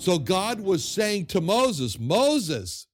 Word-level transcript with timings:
So 0.00 0.18
God 0.18 0.60
was 0.60 0.82
saying 0.82 1.26
to 1.26 1.42
Moses, 1.42 2.00
Moses, 2.00 2.86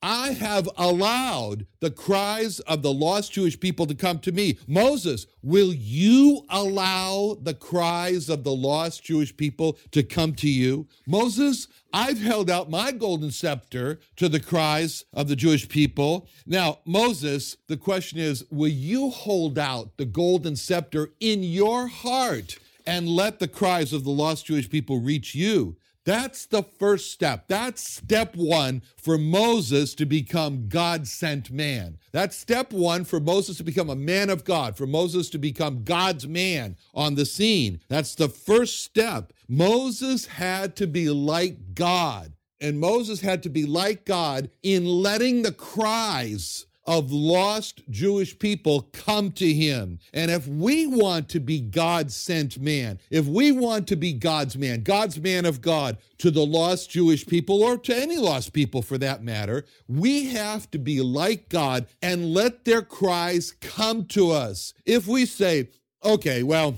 I 0.00 0.30
have 0.30 0.68
allowed 0.76 1.66
the 1.80 1.90
cries 1.90 2.60
of 2.60 2.82
the 2.82 2.92
lost 2.92 3.32
Jewish 3.32 3.58
people 3.58 3.84
to 3.86 3.96
come 3.96 4.20
to 4.20 4.30
me. 4.30 4.60
Moses, 4.68 5.26
will 5.42 5.72
you 5.74 6.44
allow 6.48 7.36
the 7.42 7.54
cries 7.54 8.28
of 8.28 8.44
the 8.44 8.54
lost 8.54 9.02
Jewish 9.02 9.36
people 9.36 9.76
to 9.90 10.04
come 10.04 10.34
to 10.34 10.48
you? 10.48 10.86
Moses, 11.04 11.66
I've 11.92 12.20
held 12.20 12.48
out 12.48 12.70
my 12.70 12.92
golden 12.92 13.32
scepter 13.32 13.98
to 14.14 14.28
the 14.28 14.40
cries 14.40 15.04
of 15.12 15.26
the 15.26 15.36
Jewish 15.36 15.68
people. 15.68 16.28
Now, 16.46 16.78
Moses, 16.84 17.56
the 17.66 17.76
question 17.76 18.20
is, 18.20 18.44
will 18.52 18.68
you 18.68 19.10
hold 19.10 19.58
out 19.58 19.96
the 19.96 20.06
golden 20.06 20.54
scepter 20.54 21.10
in 21.18 21.42
your 21.42 21.88
heart 21.88 22.56
and 22.86 23.08
let 23.08 23.40
the 23.40 23.48
cries 23.48 23.92
of 23.92 24.04
the 24.04 24.10
lost 24.10 24.46
Jewish 24.46 24.70
people 24.70 25.00
reach 25.00 25.34
you? 25.34 25.76
That's 26.04 26.46
the 26.46 26.62
first 26.62 27.12
step. 27.12 27.46
That's 27.46 27.82
step 27.82 28.34
one 28.34 28.82
for 28.96 29.16
Moses 29.16 29.94
to 29.94 30.06
become 30.06 30.68
God 30.68 31.06
sent 31.06 31.50
man. 31.50 31.98
That's 32.10 32.36
step 32.36 32.72
one 32.72 33.04
for 33.04 33.20
Moses 33.20 33.56
to 33.58 33.62
become 33.64 33.88
a 33.88 33.96
man 33.96 34.28
of 34.28 34.44
God, 34.44 34.76
for 34.76 34.86
Moses 34.86 35.30
to 35.30 35.38
become 35.38 35.84
God's 35.84 36.26
man 36.26 36.76
on 36.92 37.14
the 37.14 37.24
scene. 37.24 37.80
That's 37.88 38.14
the 38.16 38.28
first 38.28 38.84
step. 38.84 39.32
Moses 39.48 40.26
had 40.26 40.74
to 40.76 40.86
be 40.86 41.08
like 41.08 41.74
God. 41.74 42.32
And 42.60 42.78
Moses 42.78 43.20
had 43.20 43.42
to 43.42 43.48
be 43.48 43.66
like 43.66 44.04
God 44.04 44.50
in 44.62 44.84
letting 44.84 45.42
the 45.42 45.52
cries 45.52 46.66
of 46.84 47.12
lost 47.12 47.82
Jewish 47.90 48.38
people 48.38 48.88
come 48.92 49.30
to 49.32 49.52
him. 49.52 49.98
And 50.12 50.30
if 50.30 50.46
we 50.46 50.86
want 50.86 51.28
to 51.30 51.40
be 51.40 51.60
God 51.60 52.10
sent 52.10 52.60
man, 52.60 52.98
if 53.10 53.26
we 53.26 53.52
want 53.52 53.86
to 53.88 53.96
be 53.96 54.12
God's 54.12 54.56
man, 54.56 54.82
God's 54.82 55.20
man 55.20 55.44
of 55.44 55.60
God 55.60 55.98
to 56.18 56.30
the 56.30 56.44
lost 56.44 56.90
Jewish 56.90 57.26
people 57.26 57.62
or 57.62 57.78
to 57.78 57.96
any 57.96 58.18
lost 58.18 58.52
people 58.52 58.82
for 58.82 58.98
that 58.98 59.22
matter, 59.22 59.64
we 59.88 60.26
have 60.26 60.70
to 60.72 60.78
be 60.78 61.00
like 61.00 61.48
God 61.48 61.86
and 62.00 62.34
let 62.34 62.64
their 62.64 62.82
cries 62.82 63.52
come 63.60 64.06
to 64.06 64.30
us. 64.30 64.74
If 64.84 65.06
we 65.06 65.26
say, 65.26 65.68
okay, 66.04 66.42
well, 66.42 66.76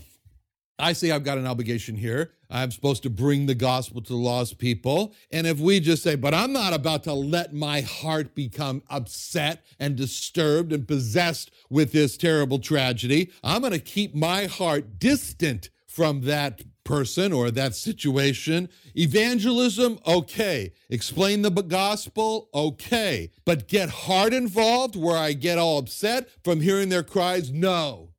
I 0.78 0.92
say 0.92 1.10
I've 1.10 1.24
got 1.24 1.38
an 1.38 1.46
obligation 1.46 1.96
here. 1.96 2.32
I'm 2.54 2.70
supposed 2.70 3.02
to 3.02 3.10
bring 3.10 3.46
the 3.46 3.56
gospel 3.56 4.00
to 4.00 4.12
the 4.12 4.18
lost 4.18 4.58
people. 4.58 5.12
And 5.32 5.44
if 5.44 5.58
we 5.58 5.80
just 5.80 6.04
say, 6.04 6.14
but 6.14 6.32
I'm 6.32 6.52
not 6.52 6.72
about 6.72 7.02
to 7.02 7.12
let 7.12 7.52
my 7.52 7.80
heart 7.80 8.36
become 8.36 8.84
upset 8.88 9.64
and 9.80 9.96
disturbed 9.96 10.72
and 10.72 10.86
possessed 10.86 11.50
with 11.68 11.90
this 11.90 12.16
terrible 12.16 12.60
tragedy, 12.60 13.32
I'm 13.42 13.62
going 13.62 13.72
to 13.72 13.80
keep 13.80 14.14
my 14.14 14.46
heart 14.46 15.00
distant 15.00 15.70
from 15.88 16.20
that 16.22 16.62
person 16.84 17.32
or 17.32 17.50
that 17.50 17.74
situation. 17.74 18.68
Evangelism, 18.94 19.98
okay. 20.06 20.72
Explain 20.88 21.42
the 21.42 21.50
gospel, 21.50 22.50
okay. 22.54 23.32
But 23.44 23.66
get 23.66 23.90
heart 23.90 24.32
involved 24.32 24.94
where 24.94 25.16
I 25.16 25.32
get 25.32 25.58
all 25.58 25.78
upset 25.78 26.28
from 26.44 26.60
hearing 26.60 26.88
their 26.88 27.02
cries, 27.02 27.50
no. 27.50 28.13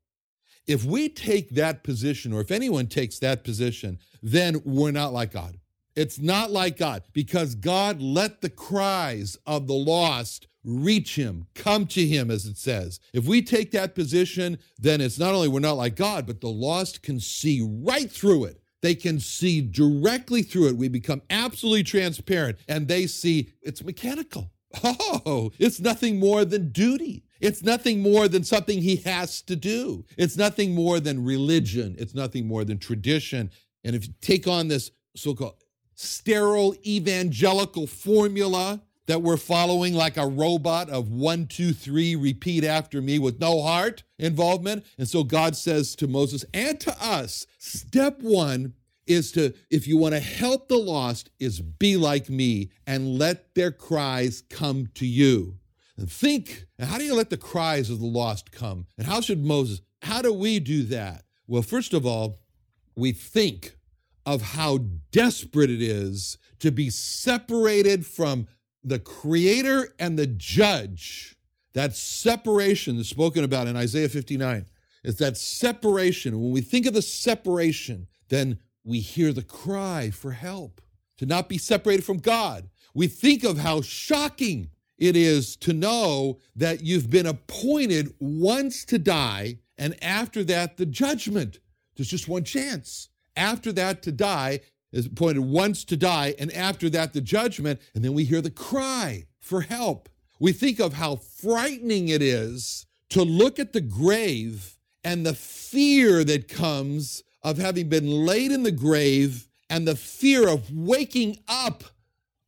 If 0.67 0.83
we 0.83 1.09
take 1.09 1.51
that 1.51 1.83
position, 1.83 2.33
or 2.33 2.41
if 2.41 2.51
anyone 2.51 2.87
takes 2.87 3.19
that 3.19 3.43
position, 3.43 3.99
then 4.21 4.61
we're 4.65 4.91
not 4.91 5.13
like 5.13 5.31
God. 5.31 5.59
It's 5.95 6.19
not 6.19 6.51
like 6.51 6.77
God 6.77 7.03
because 7.13 7.55
God 7.55 8.01
let 8.01 8.41
the 8.41 8.49
cries 8.49 9.37
of 9.45 9.67
the 9.67 9.73
lost 9.73 10.47
reach 10.65 11.15
him, 11.15 11.47
come 11.53 11.85
to 11.87 12.05
him, 12.05 12.31
as 12.31 12.45
it 12.45 12.57
says. 12.57 12.99
If 13.13 13.25
we 13.25 13.41
take 13.41 13.71
that 13.71 13.95
position, 13.95 14.57
then 14.79 14.99
it's 14.99 15.19
not 15.19 15.33
only 15.33 15.47
we're 15.47 15.59
not 15.59 15.77
like 15.77 15.95
God, 15.95 16.25
but 16.25 16.41
the 16.41 16.49
lost 16.49 17.03
can 17.03 17.19
see 17.19 17.61
right 17.61 18.11
through 18.11 18.45
it. 18.45 18.61
They 18.81 18.95
can 18.95 19.19
see 19.19 19.61
directly 19.61 20.41
through 20.41 20.69
it. 20.69 20.77
We 20.77 20.89
become 20.89 21.21
absolutely 21.29 21.83
transparent 21.83 22.57
and 22.67 22.87
they 22.87 23.07
see 23.07 23.49
it's 23.61 23.83
mechanical. 23.83 24.51
Oh, 24.83 25.53
it's 25.57 25.79
nothing 25.79 26.19
more 26.19 26.43
than 26.43 26.69
duty. 26.69 27.24
It's 27.41 27.63
nothing 27.63 28.01
more 28.01 28.27
than 28.27 28.43
something 28.43 28.81
he 28.81 28.97
has 28.97 29.41
to 29.43 29.55
do. 29.55 30.05
It's 30.17 30.37
nothing 30.37 30.73
more 30.73 30.99
than 30.99 31.25
religion. 31.25 31.95
It's 31.99 32.15
nothing 32.15 32.47
more 32.47 32.63
than 32.63 32.77
tradition. 32.77 33.51
And 33.83 33.95
if 33.95 34.07
you 34.07 34.13
take 34.21 34.47
on 34.47 34.67
this 34.67 34.91
so 35.15 35.33
called 35.33 35.55
sterile 35.95 36.75
evangelical 36.85 37.87
formula 37.87 38.81
that 39.07 39.21
we're 39.21 39.37
following 39.37 39.93
like 39.93 40.17
a 40.17 40.27
robot 40.27 40.89
of 40.89 41.11
one, 41.11 41.45
two, 41.45 41.73
three, 41.73 42.15
repeat 42.15 42.63
after 42.63 43.01
me 43.01 43.19
with 43.19 43.39
no 43.39 43.61
heart 43.61 44.03
involvement. 44.17 44.85
And 44.97 45.07
so 45.07 45.23
God 45.23 45.55
says 45.55 45.95
to 45.97 46.07
Moses 46.07 46.43
and 46.53 46.79
to 46.81 46.95
us, 47.03 47.45
step 47.59 48.19
one 48.21 48.73
is 49.05 49.31
to, 49.33 49.53
if 49.69 49.87
you 49.87 49.97
want 49.97 50.15
to 50.15 50.19
help 50.19 50.67
the 50.67 50.77
lost, 50.77 51.29
is 51.39 51.61
be 51.61 51.97
like 51.97 52.29
me 52.29 52.71
and 52.87 53.19
let 53.19 53.53
their 53.53 53.71
cries 53.71 54.41
come 54.49 54.87
to 54.95 55.05
you. 55.05 55.59
And 55.97 56.11
think, 56.11 56.65
how 56.79 56.97
do 56.97 57.05
you 57.05 57.15
let 57.15 57.29
the 57.29 57.37
cries 57.37 57.89
of 57.89 57.99
the 57.99 58.05
lost 58.05 58.51
come? 58.51 58.87
And 58.97 59.07
how 59.07 59.21
should 59.21 59.43
Moses, 59.43 59.81
how 60.01 60.21
do 60.21 60.33
we 60.33 60.59
do 60.59 60.83
that? 60.83 61.23
Well, 61.47 61.61
first 61.61 61.93
of 61.93 62.05
all, 62.05 62.39
we 62.95 63.11
think 63.11 63.77
of 64.25 64.41
how 64.41 64.79
desperate 65.11 65.69
it 65.69 65.81
is 65.81 66.37
to 66.59 66.71
be 66.71 66.89
separated 66.89 68.05
from 68.05 68.47
the 68.83 68.99
creator 68.99 69.93
and 69.99 70.17
the 70.17 70.27
judge. 70.27 71.35
That 71.73 71.95
separation 71.95 72.97
is 72.97 73.09
spoken 73.09 73.43
about 73.43 73.67
in 73.67 73.75
Isaiah 73.75 74.09
59. 74.09 74.65
It's 75.03 75.19
that 75.19 75.37
separation. 75.37 76.41
When 76.41 76.51
we 76.51 76.61
think 76.61 76.85
of 76.85 76.93
the 76.93 77.01
separation, 77.01 78.07
then 78.29 78.59
we 78.83 78.99
hear 78.99 79.33
the 79.33 79.43
cry 79.43 80.09
for 80.09 80.31
help, 80.31 80.81
to 81.17 81.25
not 81.25 81.49
be 81.49 81.57
separated 81.57 82.03
from 82.03 82.17
God. 82.17 82.69
We 82.93 83.07
think 83.07 83.43
of 83.43 83.59
how 83.59 83.81
shocking 83.81 84.69
it 84.97 85.15
is 85.15 85.55
to 85.57 85.73
know 85.73 86.39
that 86.55 86.81
you've 86.81 87.09
been 87.09 87.25
appointed 87.25 88.13
once 88.19 88.85
to 88.85 88.97
die, 88.97 89.59
and 89.77 90.01
after 90.03 90.43
that, 90.45 90.77
the 90.77 90.85
judgment. 90.85 91.59
There's 91.95 92.09
just 92.09 92.27
one 92.27 92.43
chance. 92.43 93.09
After 93.35 93.71
that, 93.73 94.01
to 94.03 94.11
die 94.11 94.61
is 94.91 95.07
appointed 95.07 95.41
once 95.41 95.83
to 95.85 95.97
die, 95.97 96.35
and 96.39 96.51
after 96.53 96.89
that, 96.91 97.13
the 97.13 97.21
judgment. 97.21 97.81
And 97.93 98.03
then 98.03 98.13
we 98.13 98.23
hear 98.23 98.41
the 98.41 98.51
cry 98.51 99.25
for 99.41 99.61
help. 99.61 100.09
We 100.39 100.51
think 100.51 100.79
of 100.79 100.93
how 100.93 101.17
frightening 101.17 102.09
it 102.09 102.21
is 102.21 102.85
to 103.09 103.23
look 103.23 103.59
at 103.59 103.73
the 103.73 103.81
grave 103.81 104.77
and 105.03 105.25
the 105.25 105.35
fear 105.35 106.23
that 106.23 106.47
comes 106.47 107.23
of 107.43 107.57
having 107.57 107.89
been 107.89 108.25
laid 108.25 108.51
in 108.51 108.63
the 108.63 108.71
grave 108.71 109.47
and 109.69 109.87
the 109.87 109.95
fear 109.95 110.47
of 110.47 110.71
waking 110.71 111.37
up 111.47 111.83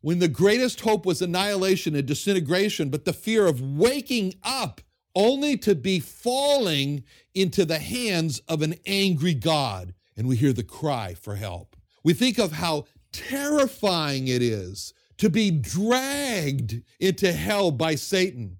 when 0.01 0.19
the 0.19 0.27
greatest 0.27 0.81
hope 0.81 1.05
was 1.05 1.21
annihilation 1.21 1.95
and 1.95 2.05
disintegration, 2.05 2.89
but 2.89 3.05
the 3.05 3.13
fear 3.13 3.47
of 3.47 3.61
waking 3.61 4.33
up 4.43 4.81
only 5.15 5.57
to 5.57 5.73
be 5.73 5.99
falling 5.99 7.03
into 7.33 7.65
the 7.65 7.79
hands 7.79 8.39
of 8.47 8.61
an 8.61 8.75
angry 8.85 9.33
God. 9.33 9.93
And 10.15 10.27
we 10.27 10.35
hear 10.35 10.53
the 10.53 10.63
cry 10.63 11.15
for 11.15 11.35
help. 11.35 11.75
We 12.03 12.13
think 12.13 12.37
of 12.37 12.51
how 12.51 12.85
terrifying 13.11 14.27
it 14.27 14.41
is 14.41 14.93
to 15.17 15.29
be 15.29 15.49
dragged 15.49 16.81
into 16.99 17.33
hell 17.33 17.71
by 17.71 17.95
Satan 17.95 18.57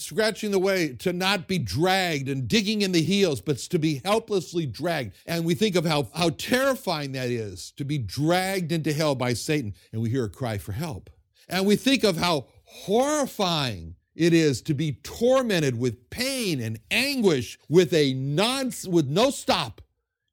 scratching 0.00 0.50
the 0.50 0.58
way 0.58 0.94
to 0.96 1.12
not 1.12 1.46
be 1.48 1.58
dragged 1.58 2.28
and 2.28 2.48
digging 2.48 2.82
in 2.82 2.92
the 2.92 3.02
heels, 3.02 3.40
but 3.40 3.58
to 3.58 3.78
be 3.78 4.00
helplessly 4.04 4.66
dragged. 4.66 5.14
And 5.26 5.44
we 5.44 5.54
think 5.54 5.76
of 5.76 5.84
how, 5.84 6.08
how 6.14 6.30
terrifying 6.30 7.12
that 7.12 7.30
is 7.30 7.72
to 7.72 7.84
be 7.84 7.98
dragged 7.98 8.72
into 8.72 8.92
hell 8.92 9.14
by 9.14 9.34
Satan, 9.34 9.74
and 9.92 10.02
we 10.02 10.10
hear 10.10 10.24
a 10.24 10.30
cry 10.30 10.58
for 10.58 10.72
help. 10.72 11.10
And 11.48 11.66
we 11.66 11.76
think 11.76 12.04
of 12.04 12.16
how 12.16 12.46
horrifying 12.64 13.96
it 14.14 14.32
is 14.32 14.60
to 14.62 14.74
be 14.74 14.92
tormented 15.02 15.78
with 15.78 16.10
pain 16.10 16.60
and 16.60 16.78
anguish 16.90 17.58
with 17.68 17.92
a 17.92 18.14
non 18.14 18.72
with 18.86 19.08
no 19.08 19.30
stop 19.30 19.80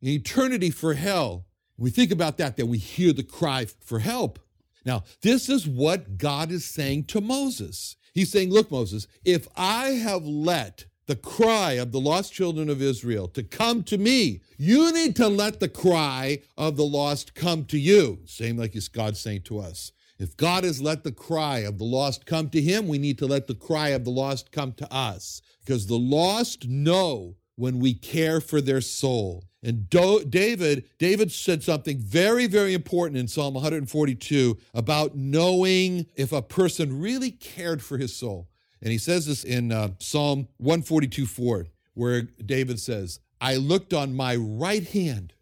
in 0.01 0.09
eternity 0.09 0.69
for 0.69 0.93
hell. 0.93 1.45
we 1.77 1.89
think 1.89 2.11
about 2.11 2.37
that, 2.37 2.57
then 2.57 2.67
we 2.67 2.77
hear 2.77 3.13
the 3.13 3.23
cry 3.23 3.65
for 3.65 3.99
help. 3.99 4.39
Now, 4.85 5.03
this 5.21 5.49
is 5.49 5.67
what 5.67 6.17
God 6.17 6.51
is 6.51 6.65
saying 6.65 7.05
to 7.05 7.21
Moses. 7.21 7.97
He's 8.17 8.31
saying, 8.31 8.49
Look, 8.49 8.71
Moses, 8.71 9.05
if 9.25 9.47
I 9.55 9.89
have 9.89 10.25
let 10.25 10.85
the 11.05 11.15
cry 11.15 11.73
of 11.73 11.91
the 11.91 11.99
lost 11.99 12.33
children 12.33 12.67
of 12.67 12.81
Israel 12.81 13.27
to 13.27 13.43
come 13.43 13.83
to 13.83 13.99
me, 13.99 14.41
you 14.57 14.91
need 14.91 15.15
to 15.17 15.27
let 15.27 15.59
the 15.59 15.69
cry 15.69 16.39
of 16.57 16.77
the 16.77 16.83
lost 16.83 17.35
come 17.35 17.63
to 17.65 17.77
you. 17.77 18.21
Same 18.25 18.57
like 18.57 18.73
God 18.91 19.17
saying 19.17 19.43
to 19.43 19.59
us. 19.59 19.91
If 20.17 20.35
God 20.35 20.63
has 20.63 20.81
let 20.81 21.03
the 21.03 21.11
cry 21.11 21.59
of 21.59 21.77
the 21.77 21.83
lost 21.83 22.25
come 22.25 22.49
to 22.49 22.59
him, 22.59 22.87
we 22.87 22.97
need 22.97 23.19
to 23.19 23.27
let 23.27 23.45
the 23.45 23.53
cry 23.53 23.89
of 23.89 24.03
the 24.03 24.09
lost 24.09 24.51
come 24.51 24.73
to 24.73 24.91
us 24.91 25.43
because 25.63 25.85
the 25.85 25.99
lost 25.99 26.67
know 26.67 27.35
when 27.57 27.79
we 27.79 27.93
care 27.93 28.39
for 28.39 28.61
their 28.61 28.79
soul. 28.79 29.43
And 29.61 29.89
Do- 29.89 30.23
David, 30.23 30.85
David 30.97 31.31
said 31.31 31.61
something 31.61 31.99
very, 31.99 32.47
very 32.47 32.73
important 32.73 33.17
in 33.17 33.27
Psalm 33.27 33.55
142 33.55 34.57
about 34.73 35.17
knowing 35.17 36.05
if 36.15 36.31
a 36.31 36.41
person 36.41 37.01
really 37.01 37.31
cared 37.31 37.81
for 37.81 37.97
his 37.97 38.15
soul. 38.15 38.47
And 38.81 38.91
he 38.91 38.97
says 38.97 39.25
this 39.25 39.43
in 39.43 39.71
uh, 39.71 39.89
Psalm 39.99 40.47
142 40.57 41.25
4, 41.25 41.67
where 41.95 42.21
David 42.21 42.79
says, 42.79 43.19
I 43.41 43.57
looked 43.57 43.93
on 43.93 44.15
my 44.15 44.37
right 44.37 44.87
hand 44.87 45.33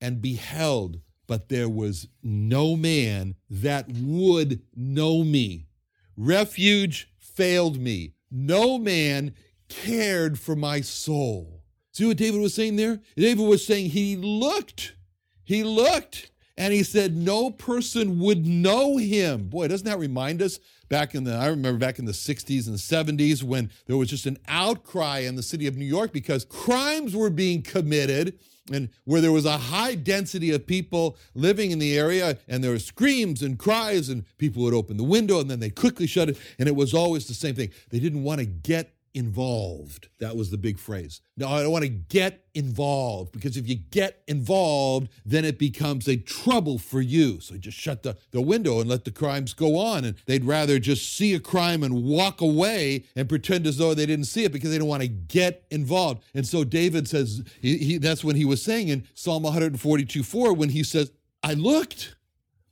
and 0.00 0.20
beheld 0.20 1.00
but 1.30 1.48
there 1.48 1.68
was 1.68 2.08
no 2.24 2.74
man 2.74 3.36
that 3.48 3.86
would 3.88 4.60
know 4.74 5.22
me. 5.22 5.68
Refuge 6.16 7.08
failed 7.20 7.78
me. 7.78 8.14
No 8.32 8.78
man 8.78 9.36
cared 9.70 10.38
for 10.38 10.54
my 10.54 10.82
soul. 10.82 11.62
See 11.92 12.06
what 12.06 12.18
David 12.18 12.40
was 12.40 12.54
saying 12.54 12.76
there? 12.76 13.00
David 13.16 13.46
was 13.46 13.66
saying 13.66 13.90
he 13.90 14.16
looked, 14.16 14.94
he 15.42 15.64
looked, 15.64 16.30
and 16.56 16.74
he 16.74 16.82
said 16.82 17.16
no 17.16 17.50
person 17.50 18.20
would 18.20 18.46
know 18.46 18.98
him. 18.98 19.48
Boy, 19.48 19.68
doesn't 19.68 19.86
that 19.86 19.98
remind 19.98 20.42
us 20.42 20.60
back 20.90 21.14
in 21.14 21.24
the, 21.24 21.34
I 21.34 21.46
remember 21.46 21.78
back 21.78 21.98
in 21.98 22.04
the 22.04 22.12
60s 22.12 22.66
and 22.66 22.76
70s 22.76 23.42
when 23.42 23.70
there 23.86 23.96
was 23.96 24.10
just 24.10 24.26
an 24.26 24.38
outcry 24.46 25.20
in 25.20 25.36
the 25.36 25.42
city 25.42 25.66
of 25.66 25.76
New 25.76 25.86
York 25.86 26.12
because 26.12 26.44
crimes 26.44 27.16
were 27.16 27.30
being 27.30 27.62
committed 27.62 28.38
and 28.70 28.90
where 29.04 29.20
there 29.20 29.32
was 29.32 29.46
a 29.46 29.56
high 29.56 29.94
density 29.94 30.50
of 30.50 30.66
people 30.66 31.16
living 31.34 31.70
in 31.70 31.78
the 31.78 31.98
area 31.98 32.38
and 32.46 32.62
there 32.62 32.72
were 32.72 32.78
screams 32.78 33.42
and 33.42 33.58
cries 33.58 34.08
and 34.08 34.24
people 34.38 34.62
would 34.62 34.74
open 34.74 34.96
the 34.96 35.02
window 35.04 35.40
and 35.40 35.50
then 35.50 35.60
they 35.60 35.70
quickly 35.70 36.06
shut 36.06 36.28
it 36.28 36.38
and 36.58 36.68
it 36.68 36.76
was 36.76 36.94
always 36.94 37.26
the 37.26 37.34
same 37.34 37.54
thing 37.54 37.70
they 37.90 37.98
didn't 37.98 38.22
want 38.22 38.38
to 38.38 38.46
get 38.46 38.94
involved. 39.14 40.08
That 40.18 40.36
was 40.36 40.50
the 40.50 40.58
big 40.58 40.78
phrase. 40.78 41.20
No 41.36 41.48
i 41.48 41.62
don't 41.62 41.72
want 41.72 41.84
to 41.84 41.88
get 41.88 42.44
involved 42.54 43.32
because 43.32 43.56
if 43.56 43.68
you 43.68 43.76
get 43.76 44.22
involved 44.28 45.08
then 45.24 45.44
it 45.44 45.58
becomes 45.58 46.08
a 46.08 46.16
trouble 46.16 46.78
for 46.78 47.00
you. 47.00 47.40
So 47.40 47.56
just 47.56 47.78
shut 47.78 48.02
the, 48.02 48.16
the 48.30 48.40
window 48.40 48.80
and 48.80 48.88
let 48.88 49.04
the 49.04 49.10
crimes 49.10 49.52
go 49.52 49.78
on 49.78 50.04
and 50.04 50.16
they'd 50.26 50.44
rather 50.44 50.78
just 50.78 51.16
see 51.16 51.34
a 51.34 51.40
crime 51.40 51.82
and 51.82 52.04
walk 52.04 52.40
away 52.40 53.04
and 53.16 53.28
pretend 53.28 53.66
as 53.66 53.78
though 53.78 53.94
they 53.94 54.06
didn't 54.06 54.26
see 54.26 54.44
it 54.44 54.52
because 54.52 54.70
they 54.70 54.78
don't 54.78 54.88
want 54.88 55.02
to 55.02 55.08
get 55.08 55.64
involved. 55.70 56.22
And 56.34 56.46
so 56.46 56.64
david 56.64 57.08
says 57.08 57.42
he, 57.60 57.78
he, 57.78 57.98
that's 57.98 58.24
when 58.24 58.36
he 58.36 58.44
was 58.44 58.62
saying 58.62 58.88
in 58.88 59.06
psalm 59.14 59.42
142 59.42 60.22
4 60.22 60.52
when 60.52 60.68
he 60.68 60.82
says 60.82 61.10
i 61.42 61.54
looked 61.54 62.16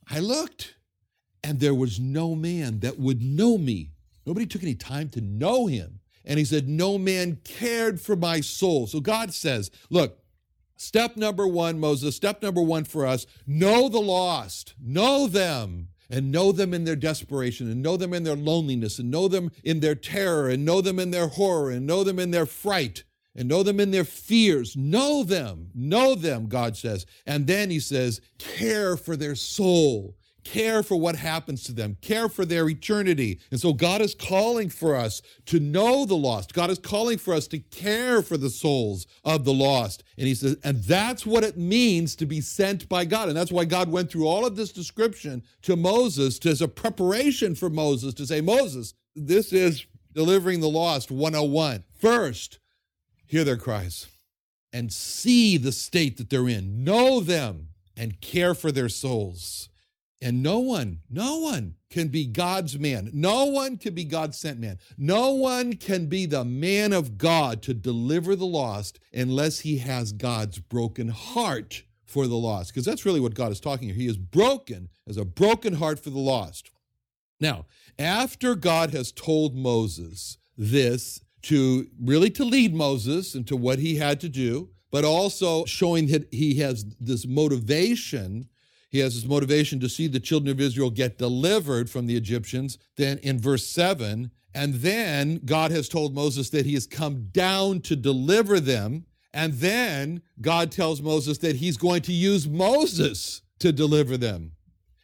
i 0.09 0.19
looked 0.19 0.75
and 1.43 1.59
there 1.59 1.75
was 1.75 1.99
no 1.99 2.35
man 2.35 2.79
that 2.79 2.99
would 2.99 3.21
know 3.21 3.57
me. 3.57 3.91
Nobody 4.25 4.45
took 4.45 4.63
any 4.63 4.75
time 4.75 5.09
to 5.09 5.21
know 5.21 5.67
him 5.67 5.99
and 6.25 6.39
he 6.39 6.45
said, 6.45 6.67
No 6.67 6.97
man 6.97 7.39
cared 7.43 7.99
for 8.01 8.15
my 8.15 8.41
soul. 8.41 8.87
So 8.87 8.99
God 8.99 9.33
says, 9.33 9.71
Look, 9.89 10.19
step 10.75 11.17
number 11.17 11.47
one, 11.47 11.79
Moses, 11.79 12.15
step 12.15 12.41
number 12.41 12.61
one 12.61 12.83
for 12.83 13.05
us. 13.05 13.25
Know 13.45 13.89
the 13.89 13.99
lost, 13.99 14.75
know 14.81 15.27
them. 15.27 15.89
And 16.11 16.31
know 16.31 16.51
them 16.51 16.73
in 16.73 16.85
their 16.85 16.95
desperation, 16.95 17.69
and 17.69 17.83
know 17.83 17.95
them 17.95 18.15
in 18.15 18.23
their 18.23 18.35
loneliness, 18.35 18.97
and 18.97 19.11
know 19.11 19.27
them 19.27 19.51
in 19.63 19.79
their 19.79 19.93
terror, 19.93 20.49
and 20.49 20.65
know 20.65 20.81
them 20.81 20.97
in 20.97 21.11
their 21.11 21.27
horror, 21.27 21.69
and 21.69 21.85
know 21.85 22.03
them 22.03 22.17
in 22.17 22.31
their 22.31 22.47
fright, 22.47 23.03
and 23.35 23.47
know 23.47 23.61
them 23.61 23.79
in 23.79 23.91
their 23.91 24.03
fears. 24.03 24.75
Know 24.75 25.23
them, 25.23 25.69
know 25.75 26.15
them, 26.15 26.47
God 26.47 26.75
says. 26.75 27.05
And 27.27 27.45
then 27.45 27.69
he 27.69 27.79
says, 27.79 28.21
care 28.39 28.97
for 28.97 29.15
their 29.15 29.35
soul 29.35 30.17
care 30.43 30.83
for 30.83 30.95
what 30.95 31.15
happens 31.15 31.63
to 31.63 31.71
them, 31.71 31.97
care 32.01 32.29
for 32.29 32.45
their 32.45 32.67
eternity. 32.69 33.39
And 33.51 33.59
so 33.59 33.73
God 33.73 34.01
is 34.01 34.15
calling 34.15 34.69
for 34.69 34.95
us 34.95 35.21
to 35.47 35.59
know 35.59 36.05
the 36.05 36.15
lost. 36.15 36.53
God 36.53 36.69
is 36.69 36.79
calling 36.79 37.17
for 37.17 37.33
us 37.33 37.47
to 37.47 37.59
care 37.59 38.21
for 38.21 38.37
the 38.37 38.49
souls 38.49 39.07
of 39.23 39.45
the 39.45 39.53
lost. 39.53 40.03
And 40.17 40.27
he 40.27 40.35
says, 40.35 40.57
and 40.63 40.83
that's 40.83 41.25
what 41.25 41.43
it 41.43 41.57
means 41.57 42.15
to 42.17 42.25
be 42.25 42.41
sent 42.41 42.89
by 42.89 43.05
God. 43.05 43.29
And 43.29 43.37
that's 43.37 43.51
why 43.51 43.65
God 43.65 43.89
went 43.89 44.11
through 44.11 44.27
all 44.27 44.45
of 44.45 44.55
this 44.55 44.71
description 44.71 45.43
to 45.63 45.75
Moses 45.75 46.43
as 46.45 46.61
a 46.61 46.67
preparation 46.67 47.55
for 47.55 47.69
Moses 47.69 48.13
to 48.15 48.25
say, 48.25 48.41
Moses, 48.41 48.93
this 49.15 49.53
is 49.53 49.85
delivering 50.13 50.59
the 50.59 50.69
lost 50.69 51.11
101. 51.11 51.83
First, 51.99 52.59
hear 53.25 53.43
their 53.43 53.57
cries 53.57 54.07
and 54.71 54.91
see 54.91 55.57
the 55.57 55.71
state 55.71 56.17
that 56.17 56.29
they're 56.29 56.47
in, 56.47 56.83
know 56.83 57.19
them 57.19 57.69
and 57.97 58.21
care 58.21 58.53
for 58.53 58.71
their 58.71 58.89
souls. 58.89 59.68
And 60.21 60.43
no 60.43 60.59
one, 60.59 60.99
no 61.09 61.37
one 61.37 61.75
can 61.89 62.09
be 62.09 62.25
God's 62.25 62.77
man. 62.77 63.09
No 63.13 63.45
one 63.45 63.77
can 63.77 63.93
be 63.93 64.03
God's 64.03 64.37
sent 64.37 64.59
man. 64.59 64.77
No 64.97 65.31
one 65.31 65.73
can 65.73 66.07
be 66.07 66.25
the 66.25 66.43
man 66.43 66.91
of 66.91 67.17
God 67.17 67.61
to 67.63 67.73
deliver 67.73 68.35
the 68.35 68.45
lost 68.45 68.99
unless 69.13 69.61
he 69.61 69.77
has 69.77 70.11
God's 70.11 70.59
broken 70.59 71.07
heart 71.07 71.83
for 72.05 72.27
the 72.27 72.35
lost. 72.35 72.73
Because 72.73 72.85
that's 72.85 73.05
really 73.05 73.21
what 73.21 73.33
God 73.33 73.51
is 73.51 73.61
talking 73.61 73.87
here. 73.87 73.95
He 73.95 74.07
is 74.07 74.17
broken 74.17 74.89
as 75.07 75.15
a 75.15 75.23
broken 75.23 75.75
heart 75.75 75.99
for 75.99 76.09
the 76.09 76.19
lost. 76.19 76.71
Now, 77.39 77.65
after 77.97 78.55
God 78.55 78.91
has 78.91 79.13
told 79.13 79.55
Moses 79.55 80.37
this 80.57 81.21
to 81.43 81.87
really 82.01 82.29
to 82.31 82.43
lead 82.43 82.75
Moses 82.75 83.35
into 83.35 83.55
what 83.55 83.79
he 83.79 83.95
had 83.95 84.19
to 84.19 84.29
do, 84.29 84.69
but 84.91 85.05
also 85.05 85.63
showing 85.65 86.07
that 86.07 86.27
he 86.33 86.55
has 86.55 86.85
this 86.99 87.25
motivation 87.25 88.48
he 88.89 88.99
has 88.99 89.13
his 89.13 89.25
motivation 89.25 89.79
to 89.79 89.89
see 89.89 90.07
the 90.07 90.19
children 90.19 90.51
of 90.51 90.59
Israel 90.59 90.89
get 90.89 91.17
delivered 91.17 91.89
from 91.89 92.07
the 92.07 92.17
Egyptians. 92.17 92.77
Then 92.97 93.19
in 93.19 93.39
verse 93.39 93.65
7, 93.67 94.31
and 94.53 94.73
then 94.75 95.41
God 95.45 95.71
has 95.71 95.87
told 95.87 96.15
Moses 96.15 96.49
that 96.49 96.65
he 96.65 96.73
has 96.73 96.87
come 96.87 97.27
down 97.31 97.81
to 97.81 97.95
deliver 97.95 98.59
them. 98.59 99.05
And 99.31 99.53
then 99.53 100.23
God 100.41 100.71
tells 100.71 101.01
Moses 101.01 101.37
that 101.39 101.57
he's 101.57 101.77
going 101.77 102.01
to 102.03 102.13
use 102.13 102.47
Moses 102.47 103.43
to 103.59 103.71
deliver 103.71 104.17
them. 104.17 104.53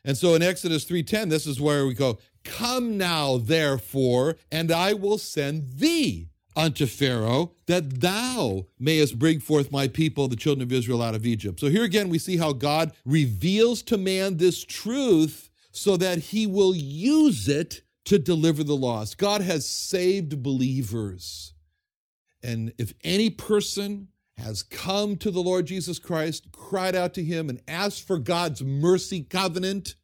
And 0.03 0.17
so 0.17 0.33
in 0.33 0.41
Exodus 0.41 0.83
3:10 0.85 1.29
this 1.29 1.45
is 1.45 1.61
where 1.61 1.85
we 1.85 1.93
go, 1.93 2.17
"Come 2.43 2.97
now 2.97 3.37
therefore, 3.37 4.37
and 4.51 4.71
I 4.71 4.93
will 4.93 5.19
send 5.19 5.77
thee 5.77 6.29
unto 6.55 6.85
Pharaoh, 6.85 7.53
that 7.67 8.01
thou 8.01 8.67
mayest 8.79 9.19
bring 9.19 9.39
forth 9.39 9.71
my 9.71 9.87
people, 9.87 10.27
the 10.27 10.35
children 10.35 10.63
of 10.63 10.71
Israel, 10.71 11.01
out 11.01 11.15
of 11.15 11.25
Egypt. 11.25 11.59
So 11.59 11.67
here 11.67 11.83
again, 11.83 12.09
we 12.09 12.19
see 12.19 12.37
how 12.37 12.53
God 12.53 12.93
reveals 13.05 13.81
to 13.83 13.97
man 13.97 14.37
this 14.37 14.63
truth 14.63 15.49
so 15.71 15.97
that 15.97 16.17
he 16.17 16.47
will 16.47 16.73
use 16.75 17.47
it 17.47 17.81
to 18.05 18.19
deliver 18.19 18.63
the 18.63 18.75
lost. 18.75 19.17
God 19.17 19.41
has 19.41 19.67
saved 19.67 20.41
believers. 20.41 21.53
And 22.41 22.71
if 22.77 22.93
any 23.03 23.29
person 23.29 24.09
has 24.37 24.63
come 24.63 25.15
to 25.17 25.31
the 25.31 25.41
Lord 25.41 25.65
Jesus 25.65 25.97
Christ, 25.97 26.51
cried 26.51 26.95
out 26.95 27.13
to 27.15 27.23
him, 27.23 27.49
and 27.49 27.61
asked 27.67 28.05
for 28.05 28.19
God's 28.19 28.63
mercy 28.63 29.23
covenant, 29.23 29.95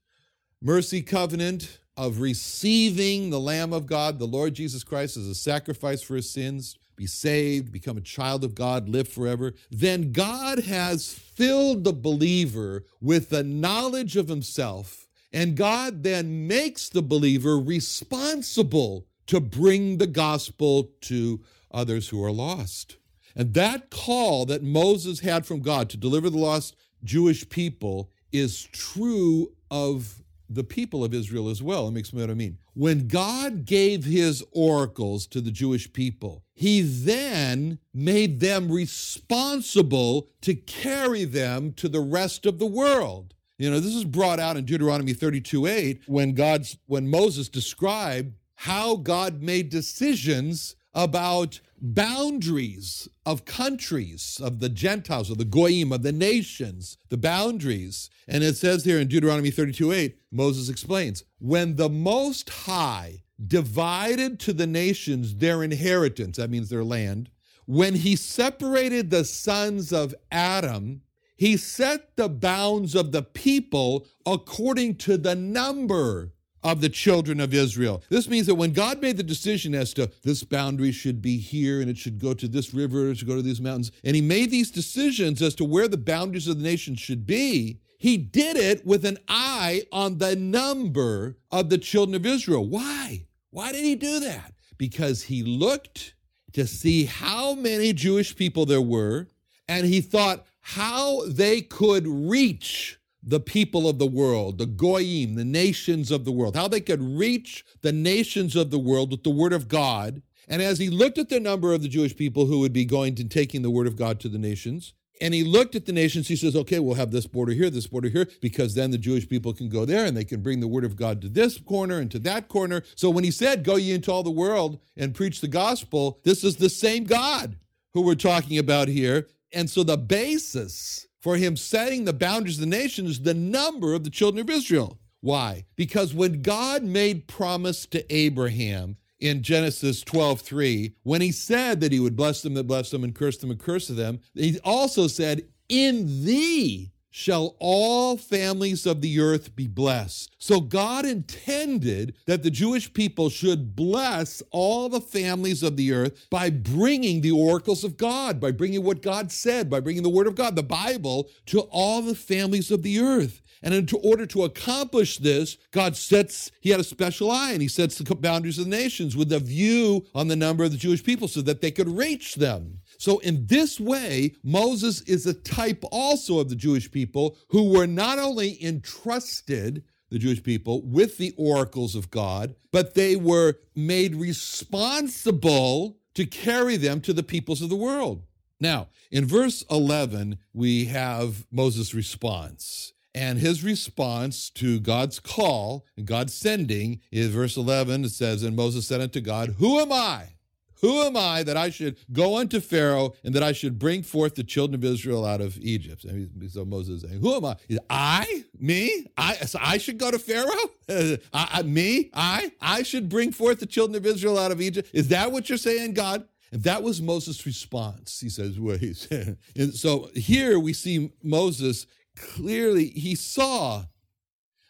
mercy 0.62 1.01
covenant, 1.01 1.79
of 2.01 2.20
receiving 2.20 3.29
the 3.29 3.39
Lamb 3.39 3.72
of 3.72 3.86
God, 3.86 4.17
the 4.17 4.25
Lord 4.25 4.55
Jesus 4.55 4.84
Christ, 4.84 5.17
as 5.17 5.27
a 5.27 5.36
sacrifice 5.36 6.01
for 6.01 6.15
his 6.15 6.27
sins, 6.27 6.75
be 6.96 7.05
saved, 7.05 7.72
become 7.72 7.96
a 7.96 8.01
child 8.01 8.43
of 8.43 8.55
God, 8.55 8.89
live 8.89 9.08
forever, 9.08 9.53
then 9.70 10.12
God 10.12 10.63
has 10.63 11.13
filled 11.13 11.84
the 11.84 11.93
believer 11.93 12.86
with 13.00 13.29
the 13.29 13.43
knowledge 13.43 14.17
of 14.17 14.29
himself. 14.29 15.08
And 15.31 15.55
God 15.55 16.01
then 16.01 16.48
makes 16.48 16.89
the 16.89 17.03
believer 17.03 17.60
responsible 17.60 19.05
to 19.27 19.39
bring 19.39 20.00
the 20.00 20.08
gospel 20.08 20.89
to 21.01 21.43
others 21.70 22.10
who 22.10 22.24
are 22.24 22.31
lost. 22.31 22.98
And 23.36 23.53
that 23.53 23.91
call 23.91 24.48
that 24.48 24.63
Moses 24.63 25.20
had 25.20 25.46
from 25.46 25.60
God 25.62 25.88
to 25.91 25.98
deliver 25.98 26.31
the 26.31 26.39
lost 26.39 26.75
Jewish 27.03 27.48
people 27.48 28.10
is 28.31 28.63
true 28.63 29.51
of 29.70 30.24
the 30.53 30.63
people 30.63 31.03
of 31.03 31.13
Israel 31.13 31.50
as 31.50 31.63
well. 31.63 31.86
Let 31.86 31.93
me 31.93 32.00
explain 32.00 32.24
what 32.24 32.31
I 32.31 32.36
mean. 32.36 32.58
When 32.74 33.08
God 33.08 33.65
gave 33.65 34.03
his 34.03 34.43
oracles 34.51 35.27
to 35.27 35.41
the 35.41 35.51
Jewish 35.51 35.91
people, 35.93 36.43
he 36.53 36.81
then 36.81 37.79
made 37.93 38.39
them 38.39 38.72
responsible 38.72 40.29
to 40.41 40.53
carry 40.53 41.24
them 41.24 41.74
to 41.74 41.88
the 41.88 42.01
rest 42.01 42.46
of 42.46 42.60
the 42.60 42.65
world. 42.65 43.34
You 43.58 43.70
know, 43.70 43.79
this 43.79 43.96
is 43.96 44.05
brought 44.05 44.39
out 44.39 44.58
in 44.58 44.65
Deuteronomy 44.65 45.13
32 45.13 45.67
8 45.67 46.01
when 46.08 46.34
God's 46.34 46.77
when 46.88 47.08
Moses 47.08 47.48
described 47.48 48.36
how 48.55 48.96
God 48.96 49.41
made 49.41 49.70
decisions 49.70 50.75
about 50.93 51.62
boundaries 51.81 53.09
of 53.25 53.45
countries, 53.45 54.39
of 54.41 54.59
the 54.59 54.69
Gentiles, 54.69 55.29
of 55.29 55.38
the 55.38 55.45
Goyim, 55.45 55.91
of 55.91 56.03
the 56.03 56.11
nations, 56.11 56.97
the 57.09 57.17
boundaries. 57.17 58.09
And 58.27 58.43
it 58.43 58.55
says 58.55 58.85
here 58.85 59.00
in 59.00 59.07
Deuteronomy 59.07 59.51
32 59.51 59.91
8, 59.91 60.17
Moses 60.31 60.69
explains, 60.69 61.23
when 61.39 61.75
the 61.75 61.89
Most 61.89 62.50
High 62.50 63.23
divided 63.45 64.39
to 64.41 64.53
the 64.53 64.67
nations 64.67 65.35
their 65.35 65.63
inheritance, 65.63 66.38
that 66.38 66.51
means 66.51 66.69
their 66.69 66.83
land, 66.83 67.29
when 67.65 67.95
he 67.95 68.15
separated 68.15 69.09
the 69.09 69.25
sons 69.25 69.91
of 69.91 70.13
Adam, 70.31 71.01
he 71.35 71.57
set 71.57 72.15
the 72.17 72.29
bounds 72.29 72.93
of 72.93 73.11
the 73.11 73.23
people 73.23 74.05
according 74.25 74.95
to 74.95 75.17
the 75.17 75.35
number 75.35 76.33
of 76.63 76.82
the 76.82 76.89
children 76.89 77.39
of 77.39 77.53
Israel. 77.53 78.03
This 78.10 78.27
means 78.27 78.48
that 78.48 78.56
when 78.56 78.72
God 78.72 79.01
made 79.01 79.18
the 79.18 79.24
decision 79.24 79.74
as 79.74 79.94
to 79.96 80.12
this 80.24 80.44
boundary 80.44 80.91
should 80.91 81.22
be 81.22 81.38
here 81.38 81.82
and 81.82 81.89
it 81.89 81.98
should 81.98 82.20
go 82.20 82.34
to 82.34 82.48
this 82.48 82.74
river, 82.74 83.10
it 83.10 83.18
should 83.18 83.27
go 83.27 83.36
to 83.36 83.41
these 83.41 83.62
mountains, 83.62 83.91
and 84.03 84.15
he 84.15 84.22
made 84.22 84.51
these 84.51 84.72
decisions 84.72 85.41
as 85.41 85.56
to 85.56 85.65
where 85.65 85.88
the 85.88 85.98
boundaries 85.98 86.48
of 86.48 86.58
the 86.58 86.63
nation 86.63 86.96
should 86.96 87.25
be, 87.25 87.80
he 87.98 88.18
did 88.18 88.58
it 88.58 88.86
with 88.86 89.06
an 89.06 89.20
eye 89.27 89.84
on 89.91 90.18
the 90.18 90.36
number 90.36 91.38
of 91.51 91.70
the 91.70 91.77
children 91.77 92.15
of 92.15 92.25
Israel. 92.25 92.68
Why? 92.68 93.27
Why 93.51 93.72
did 93.72 93.84
he 93.84 93.96
do 93.96 94.20
that? 94.22 94.53
Because 94.77 95.24
he 95.24 95.44
looked 95.44 96.15
to 96.53 96.65
see 96.65 97.06
how 97.06 97.53
many 97.53 97.94
Jewish 97.94 98.36
people 98.36 98.65
there 98.65 98.82
were, 98.82 99.27
and 99.68 99.86
he 99.86 100.01
thought 100.01 100.46
how 100.62 101.25
they 101.27 101.62
could 101.62 102.08
reach 102.08 103.00
the 103.23 103.39
people 103.39 103.87
of 103.87 103.99
the 103.99 104.07
world, 104.07 104.57
the 104.57 104.65
goyim, 104.65 105.35
the 105.35 105.45
nations 105.45 106.11
of 106.11 106.25
the 106.25 106.31
world, 106.31 106.55
how 106.55 106.67
they 106.67 106.81
could 106.81 107.01
reach 107.01 107.63
the 107.81 107.91
nations 107.91 108.55
of 108.55 108.71
the 108.71 108.79
world 108.79 109.11
with 109.11 109.23
the 109.23 109.29
word 109.29 109.53
of 109.53 109.67
God. 109.67 110.21
And 110.47 110.61
as 110.61 110.79
he 110.79 110.89
looked 110.89 111.17
at 111.17 111.29
the 111.29 111.39
number 111.39 111.73
of 111.73 111.81
the 111.81 111.87
Jewish 111.87 112.15
people 112.15 112.47
who 112.47 112.59
would 112.59 112.73
be 112.73 112.85
going 112.85 113.15
to 113.15 113.23
taking 113.23 113.61
the 113.61 113.69
word 113.69 113.87
of 113.87 113.95
God 113.95 114.19
to 114.21 114.29
the 114.29 114.39
nations, 114.39 114.93
and 115.21 115.35
he 115.35 115.43
looked 115.43 115.75
at 115.75 115.85
the 115.85 115.93
nations, 115.93 116.27
he 116.27 116.35
says, 116.35 116.55
okay, 116.55 116.79
we'll 116.79 116.95
have 116.95 117.11
this 117.11 117.27
border 117.27 117.51
here, 117.51 117.69
this 117.69 117.85
border 117.85 118.09
here, 118.09 118.27
because 118.41 118.73
then 118.73 118.89
the 118.89 118.97
Jewish 118.97 119.29
people 119.29 119.53
can 119.53 119.69
go 119.69 119.85
there 119.85 120.03
and 120.03 120.17
they 120.17 120.23
can 120.23 120.41
bring 120.41 120.59
the 120.59 120.67
word 120.67 120.83
of 120.83 120.95
God 120.95 121.21
to 121.21 121.29
this 121.29 121.59
corner 121.59 121.99
and 121.99 122.09
to 122.09 122.19
that 122.19 122.47
corner. 122.47 122.81
So 122.95 123.11
when 123.11 123.23
he 123.23 123.29
said, 123.29 123.63
go 123.63 123.75
ye 123.75 123.91
into 123.91 124.11
all 124.11 124.23
the 124.23 124.31
world 124.31 124.79
and 124.97 125.13
preach 125.13 125.39
the 125.39 125.47
gospel, 125.47 126.19
this 126.23 126.43
is 126.43 126.55
the 126.55 126.69
same 126.69 127.03
God 127.03 127.57
who 127.93 128.01
we're 128.01 128.15
talking 128.15 128.57
about 128.57 128.87
here. 128.87 129.27
And 129.53 129.69
so 129.69 129.83
the 129.83 129.97
basis 129.97 131.05
for 131.21 131.37
him 131.37 131.55
setting 131.55 132.05
the 132.05 132.13
boundaries 132.13 132.57
of 132.57 132.61
the 132.61 132.77
nation 132.77 133.05
is 133.05 133.21
the 133.21 133.33
number 133.33 133.93
of 133.93 134.03
the 134.03 134.09
children 134.09 134.41
of 134.41 134.49
Israel. 134.49 134.99
Why? 135.21 135.65
Because 135.75 136.13
when 136.13 136.41
God 136.41 136.83
made 136.83 137.27
promise 137.27 137.85
to 137.87 138.13
Abraham 138.13 138.97
in 139.19 139.43
Genesis 139.43 140.01
12, 140.01 140.41
3, 140.41 140.95
when 141.03 141.21
he 141.21 141.31
said 141.31 141.79
that 141.81 141.91
he 141.91 141.99
would 141.99 142.15
bless 142.15 142.41
them 142.41 142.55
that 142.55 142.65
bless 142.65 142.89
them 142.89 143.03
and 143.03 143.13
curse 143.13 143.37
them 143.37 143.51
and 143.51 143.59
curse 143.59 143.87
them, 143.87 144.19
he 144.33 144.59
also 144.63 145.07
said, 145.07 145.43
In 145.69 146.25
thee 146.25 146.90
shall 147.12 147.56
all 147.60 148.18
families 148.18 148.86
of 148.86 149.01
the 149.01 149.20
earth 149.20 149.56
be 149.56 149.68
blessed. 149.68 150.34
So 150.39 150.62
God 150.62 151.06
intended 151.06 152.15
that 152.25 152.41
the 152.41 152.50
Jewish 152.50 152.91
people 152.91 153.30
should 153.30 153.75
bless 153.75 154.41
all 154.50 154.89
the 154.89 155.01
families 155.01 155.62
of 155.62 155.77
the 155.77 155.94
earth 155.94 156.25
by 156.30 156.50
bringing 156.50 157.22
the 157.22 157.32
oracles 157.32 157.84
of 157.84 157.98
God, 157.98 158.39
by 158.39 158.51
bringing 158.51 158.84
what 158.84 159.01
God 159.01 159.32
said, 159.32 159.70
by 159.70 159.82
bringing 159.82 160.03
the 160.03 160.10
word 160.10 160.27
of 160.27 160.36
God, 160.36 160.56
the 160.56 160.63
Bible, 160.63 161.30
to 161.48 161.60
all 161.72 162.01
the 162.01 162.15
families 162.15 162.72
of 162.72 162.82
the 162.82 163.00
earth. 163.00 163.41
And 163.63 163.74
in 163.74 163.88
order 164.03 164.25
to 164.27 164.44
accomplish 164.44 165.18
this, 165.18 165.58
God 165.72 165.96
sets, 165.96 166.51
he 166.62 166.72
had 166.72 166.80
a 166.80 166.84
special 166.84 167.30
eye 167.30 167.51
and 167.51 167.62
he 167.62 167.68
sets 167.68 167.98
the 167.98 168.15
boundaries 168.15 168.58
of 168.58 168.65
the 168.65 168.72
nations 168.72 169.15
with 169.15 169.32
a 169.32 169.39
view 169.39 170.06
on 170.15 170.27
the 170.27 170.36
number 170.36 170.63
of 170.63 170.72
the 170.72 170.77
Jewish 170.77 171.03
people 171.03 171.27
so 171.27 171.41
that 171.41 171.62
they 171.62 171.70
could 171.70 171.89
reach 171.89 172.36
them. 172.36 172.80
So, 173.01 173.17
in 173.17 173.48
this 173.48 173.79
way, 173.79 174.36
Moses 174.43 175.01
is 175.01 175.25
a 175.25 175.34
type 175.34 175.84
also 175.91 176.38
of 176.38 176.50
the 176.50 176.55
Jewish 176.55 176.91
people 176.91 177.36
who 177.48 177.72
were 177.72 177.88
not 177.88 178.20
only 178.20 178.63
entrusted, 178.63 179.84
the 180.12 180.20
Jewish 180.20 180.43
people, 180.43 180.84
with 180.84 181.17
the 181.17 181.34
oracles 181.36 181.96
of 181.96 182.12
God, 182.12 182.53
but 182.72 182.93
they 182.93 183.15
were 183.15 183.55
made 183.75 184.13
responsible 184.13 185.98
to 186.13 186.27
carry 186.27 186.77
them 186.77 187.01
to 187.01 187.12
the 187.12 187.24
peoples 187.24 187.63
of 187.63 187.70
the 187.70 187.75
world. 187.75 188.22
Now, 188.60 188.89
in 189.10 189.25
verse 189.25 189.65
11, 189.72 190.38
we 190.53 190.86
have 190.86 191.48
Moses' 191.51 191.96
response. 191.96 192.93
And 193.15 193.39
his 193.39 193.63
response 193.63 194.51
to 194.51 194.79
God's 194.79 195.20
call 195.20 195.88
and 195.98 196.05
God's 196.05 196.36
sending 196.36 197.01
is 197.12 197.29
verse 197.29 197.58
11. 197.58 198.05
It 198.05 198.10
says, 198.10 198.43
And 198.43 198.55
Moses 198.55 198.86
said 198.86 199.01
unto 199.01 199.22
God, 199.22 199.55
Who 199.58 199.79
am 199.79 199.91
I? 199.91 200.36
Who 200.81 201.01
am 201.01 201.15
I 201.15 201.43
that 201.43 201.57
I 201.57 201.69
should 201.69 201.97
go 202.11 202.38
unto 202.38 202.59
Pharaoh 202.59 203.13
and 203.23 203.33
that 203.35 203.43
I 203.43 203.51
should 203.51 203.77
bring 203.77 204.01
forth 204.01 204.35
the 204.35 204.43
children 204.43 204.75
of 204.75 204.83
Israel 204.83 205.25
out 205.25 205.39
of 205.39 205.57
Egypt? 205.59 206.05
So 206.50 206.65
Moses 206.65 207.03
is 207.03 207.09
saying, 207.09 207.21
Who 207.21 207.35
am 207.35 207.45
I? 207.45 207.55
I? 207.89 208.43
Me? 208.59 209.05
I, 209.15 209.35
so 209.35 209.59
I 209.61 209.77
should 209.77 209.97
go 209.97 210.11
to 210.11 210.19
Pharaoh? 210.19 210.51
Uh, 210.89 211.15
I, 211.31 211.61
me? 211.61 212.09
I? 212.13 212.51
I 212.59 212.83
should 212.83 213.07
bring 213.07 213.31
forth 213.31 213.61
the 213.61 213.65
children 213.65 213.95
of 213.95 214.05
Israel 214.05 214.38
out 214.38 214.51
of 214.51 214.59
Egypt? 214.59 214.89
Is 214.91 215.07
that 215.07 215.31
what 215.31 215.47
you're 215.47 215.57
saying, 215.57 215.93
God? 215.93 216.27
And 216.51 216.63
that 216.63 216.83
was 216.83 217.01
Moses' 217.01 217.45
response. 217.45 218.19
He 218.19 218.27
says, 218.27 218.59
well, 218.59 218.77
he's, 218.77 219.07
and 219.55 219.73
so 219.73 220.09
here 220.13 220.59
we 220.59 220.73
see 220.73 221.13
Moses 221.23 221.88
clearly, 222.17 222.88
he 222.88 223.15
saw, 223.15 223.85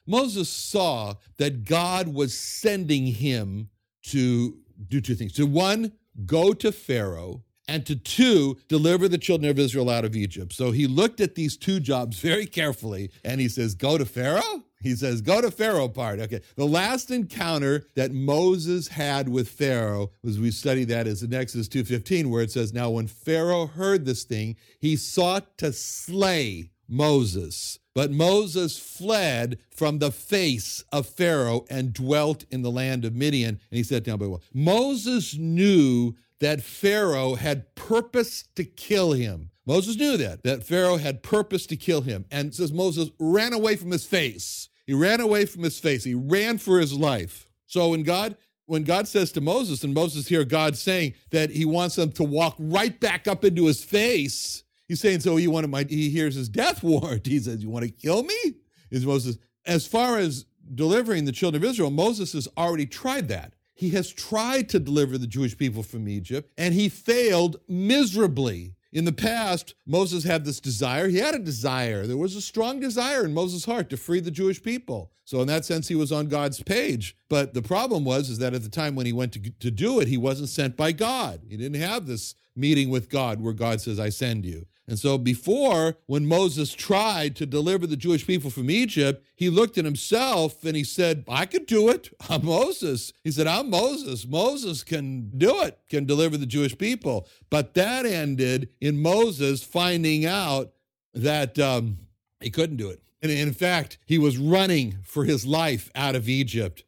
Moses 0.06 0.48
saw 0.48 1.16
that 1.38 1.64
God 1.66 2.08
was 2.08 2.38
sending 2.38 3.08
him 3.08 3.70
to 4.04 4.60
do 4.88 5.02
two 5.02 5.16
things. 5.16 5.34
To 5.34 5.46
one, 5.46 5.94
go 6.26 6.54
to 6.54 6.72
Pharaoh, 6.72 7.44
and 7.68 7.86
to 7.86 7.96
two, 7.96 8.58
deliver 8.68 9.08
the 9.08 9.18
children 9.18 9.50
of 9.50 9.58
Israel 9.58 9.90
out 9.90 10.04
of 10.04 10.16
Egypt. 10.16 10.52
So 10.52 10.72
he 10.72 10.88
looked 10.88 11.22
at 11.22 11.36
these 11.36 11.56
two 11.56 11.80
jobs 11.80 12.20
very 12.20 12.46
carefully 12.46 13.12
and 13.24 13.40
he 13.40 13.48
says, 13.48 13.76
Go 13.76 13.98
to 13.98 14.06
Pharaoh? 14.06 14.66
He 14.82 14.96
says, 14.96 15.22
Go 15.22 15.40
to 15.42 15.52
Pharaoh 15.52 15.88
part. 15.88 16.20
Okay. 16.20 16.42
The 16.56 16.66
last 16.66 17.12
encounter 17.12 17.86
that 17.96 18.12
Moses 18.12 18.90
had 18.90 19.30
with 19.30 19.48
Pharaoh 19.48 20.12
was 20.22 20.40
we 20.40 20.52
study 20.52 20.84
that 20.86 21.08
is 21.08 21.24
in 21.24 21.34
Exodus 21.34 21.70
2:15, 21.70 22.30
where 22.30 22.42
it 22.42 22.52
says, 22.52 22.74
Now 22.74 22.90
when 22.90 23.08
Pharaoh 23.08 23.68
heard 23.68 24.06
this 24.06 24.24
thing, 24.24 24.58
he 24.80 24.96
sought 24.98 25.58
to 25.60 25.72
slay 25.72 26.72
Moses. 26.92 27.80
But 27.96 28.12
Moses 28.12 28.78
fled 28.78 29.60
from 29.70 30.00
the 30.00 30.12
face 30.12 30.84
of 30.92 31.08
Pharaoh 31.08 31.66
and 31.70 31.94
dwelt 31.94 32.46
in 32.52 32.62
the 32.62 32.72
land 32.72 33.06
of 33.06 33.16
Midian. 33.16 33.60
And 33.70 33.78
he 33.78 33.84
sat 33.84 34.04
down 34.04 34.18
by 34.18 34.26
the 34.26 34.32
well. 34.32 34.44
Moses 34.54 35.36
knew 35.36 36.16
that 36.40 36.62
Pharaoh 36.62 37.36
had 37.36 37.74
purpose 37.76 38.44
to 38.56 38.64
kill 38.64 39.14
him. 39.14 39.50
Moses 39.66 39.96
knew 39.96 40.18
that, 40.18 40.44
that 40.44 40.64
Pharaoh 40.64 40.98
had 40.98 41.24
purpose 41.24 41.66
to 41.68 41.76
kill 41.76 42.02
him. 42.02 42.26
And 42.32 42.54
says 42.54 42.72
Moses 42.72 43.10
ran 43.20 43.54
away 43.54 43.76
from 43.76 43.92
his 43.92 44.06
face. 44.06 44.70
He 44.86 44.94
ran 44.94 45.22
away 45.22 45.46
from 45.46 45.64
his 45.64 45.80
face. 45.80 46.04
He 46.04 46.16
ran 46.16 46.58
for 46.58 46.80
his 46.80 46.94
life. 46.94 47.50
So 47.68 47.90
when 47.90 48.04
God 48.04 48.36
when 48.72 48.84
God 48.84 49.06
says 49.06 49.34
to 49.34 49.42
Moses, 49.42 49.84
and 49.84 49.94
Moses 49.94 50.30
here, 50.30 50.46
God 50.46 50.78
saying 50.78 51.16
that 51.32 51.50
he 51.50 51.66
wants 51.66 51.98
them 51.98 52.10
to 52.14 52.24
walk 52.24 52.56
right 52.58 52.98
back 53.02 53.28
up 53.28 53.44
into 53.44 53.66
his 53.66 53.84
face, 53.84 54.64
He's 54.92 55.00
saying, 55.00 55.22
so 55.22 55.38
he 55.38 55.48
wanted 55.48 55.70
my, 55.70 55.86
he 55.88 56.10
hears 56.10 56.36
his 56.36 56.50
death 56.50 56.84
warrant. 56.84 57.26
He 57.32 57.40
says, 57.40 57.64
you 57.64 57.70
want 57.70 57.86
to 57.86 57.92
kill 57.92 58.24
me? 58.24 58.56
Is 58.90 59.06
Moses, 59.06 59.38
as 59.66 59.88
far 59.88 60.18
as 60.18 60.48
delivering 60.76 61.24
the 61.24 61.32
children 61.32 61.64
of 61.64 61.70
Israel, 61.70 61.90
Moses 61.90 62.34
has 62.34 62.50
already 62.58 62.86
tried 62.86 63.30
that. 63.30 63.54
He 63.74 63.92
has 63.92 64.12
tried 64.12 64.68
to 64.68 64.82
deliver 64.82 65.18
the 65.18 65.28
Jewish 65.28 65.58
people 65.58 65.82
from 65.82 66.10
Egypt, 66.10 66.52
and 66.58 66.74
he 66.74 66.90
failed 66.90 67.56
miserably. 67.70 68.76
In 68.92 69.06
the 69.06 69.14
past, 69.14 69.76
Moses 69.86 70.26
had 70.26 70.44
this 70.44 70.60
desire. 70.60 71.08
He 71.08 71.20
had 71.20 71.36
a 71.36 71.40
desire. 71.40 72.06
There 72.06 72.18
was 72.18 72.36
a 72.36 72.42
strong 72.42 72.82
desire 72.82 73.24
in 73.24 73.34
Moses' 73.34 73.64
heart 73.64 73.90
to 73.92 73.96
free 73.98 74.20
the 74.20 74.30
Jewish 74.30 74.62
people. 74.62 75.14
So 75.24 75.40
in 75.40 75.48
that 75.48 75.64
sense, 75.64 75.88
he 75.88 75.96
was 75.96 76.12
on 76.12 76.28
God's 76.28 76.62
page. 76.62 77.16
But 77.30 77.54
the 77.54 77.62
problem 77.62 78.04
was 78.04 78.30
is 78.30 78.40
that 78.40 78.54
at 78.54 78.64
the 78.64 78.70
time 78.70 78.96
when 78.96 79.06
he 79.06 79.14
went 79.14 79.32
to, 79.32 79.52
to 79.52 79.72
do 79.72 80.02
it, 80.02 80.10
he 80.10 80.18
wasn't 80.18 80.50
sent 80.50 80.76
by 80.76 80.92
God. 80.92 81.44
He 81.48 81.56
didn't 81.56 81.82
have 81.82 82.08
this 82.08 82.36
meeting 82.58 82.90
with 82.90 83.10
God 83.10 83.40
where 83.40 83.54
God 83.54 83.80
says, 83.80 83.98
I 83.98 84.10
send 84.10 84.46
you. 84.46 84.66
And 84.88 84.98
so, 84.98 85.18
before, 85.18 85.96
when 86.08 86.26
Moses 86.26 86.74
tried 86.74 87.36
to 87.38 87.46
deliver 87.46 87.86
the 87.88 87.96
Jewish 87.96 88.26
people 88.26 88.50
from 88.50 88.70
Egypt, 88.70 89.26
he 89.36 89.50
looked 89.50 89.78
at 89.78 89.86
himself 89.86 90.64
and 90.66 90.76
he 90.76 90.84
said, 90.84 91.24
I 91.30 91.46
could 91.46 91.66
do 91.66 91.90
it. 91.90 92.14
I'm 92.30 92.46
Moses. 92.46 93.14
He 93.24 93.32
said, 93.32 93.48
I'm 93.48 93.70
Moses. 93.70 94.28
Moses 94.28 94.84
can 94.84 95.32
do 95.38 95.62
it, 95.62 95.80
can 95.88 96.06
deliver 96.06 96.36
the 96.36 96.46
Jewish 96.46 96.78
people. 96.78 97.28
But 97.50 97.74
that 97.76 98.06
ended 98.06 98.70
in 98.82 99.02
Moses 99.02 99.64
finding 99.64 100.26
out 100.26 100.74
that 101.14 101.60
um, 101.60 101.98
he 102.40 102.50
couldn't 102.50 102.78
do 102.78 102.90
it. 102.90 103.02
And 103.22 103.32
in 103.32 103.54
fact, 103.54 104.00
he 104.06 104.18
was 104.18 104.38
running 104.38 104.98
for 105.04 105.26
his 105.26 105.46
life 105.46 105.92
out 105.94 106.16
of 106.16 106.28
Egypt, 106.28 106.84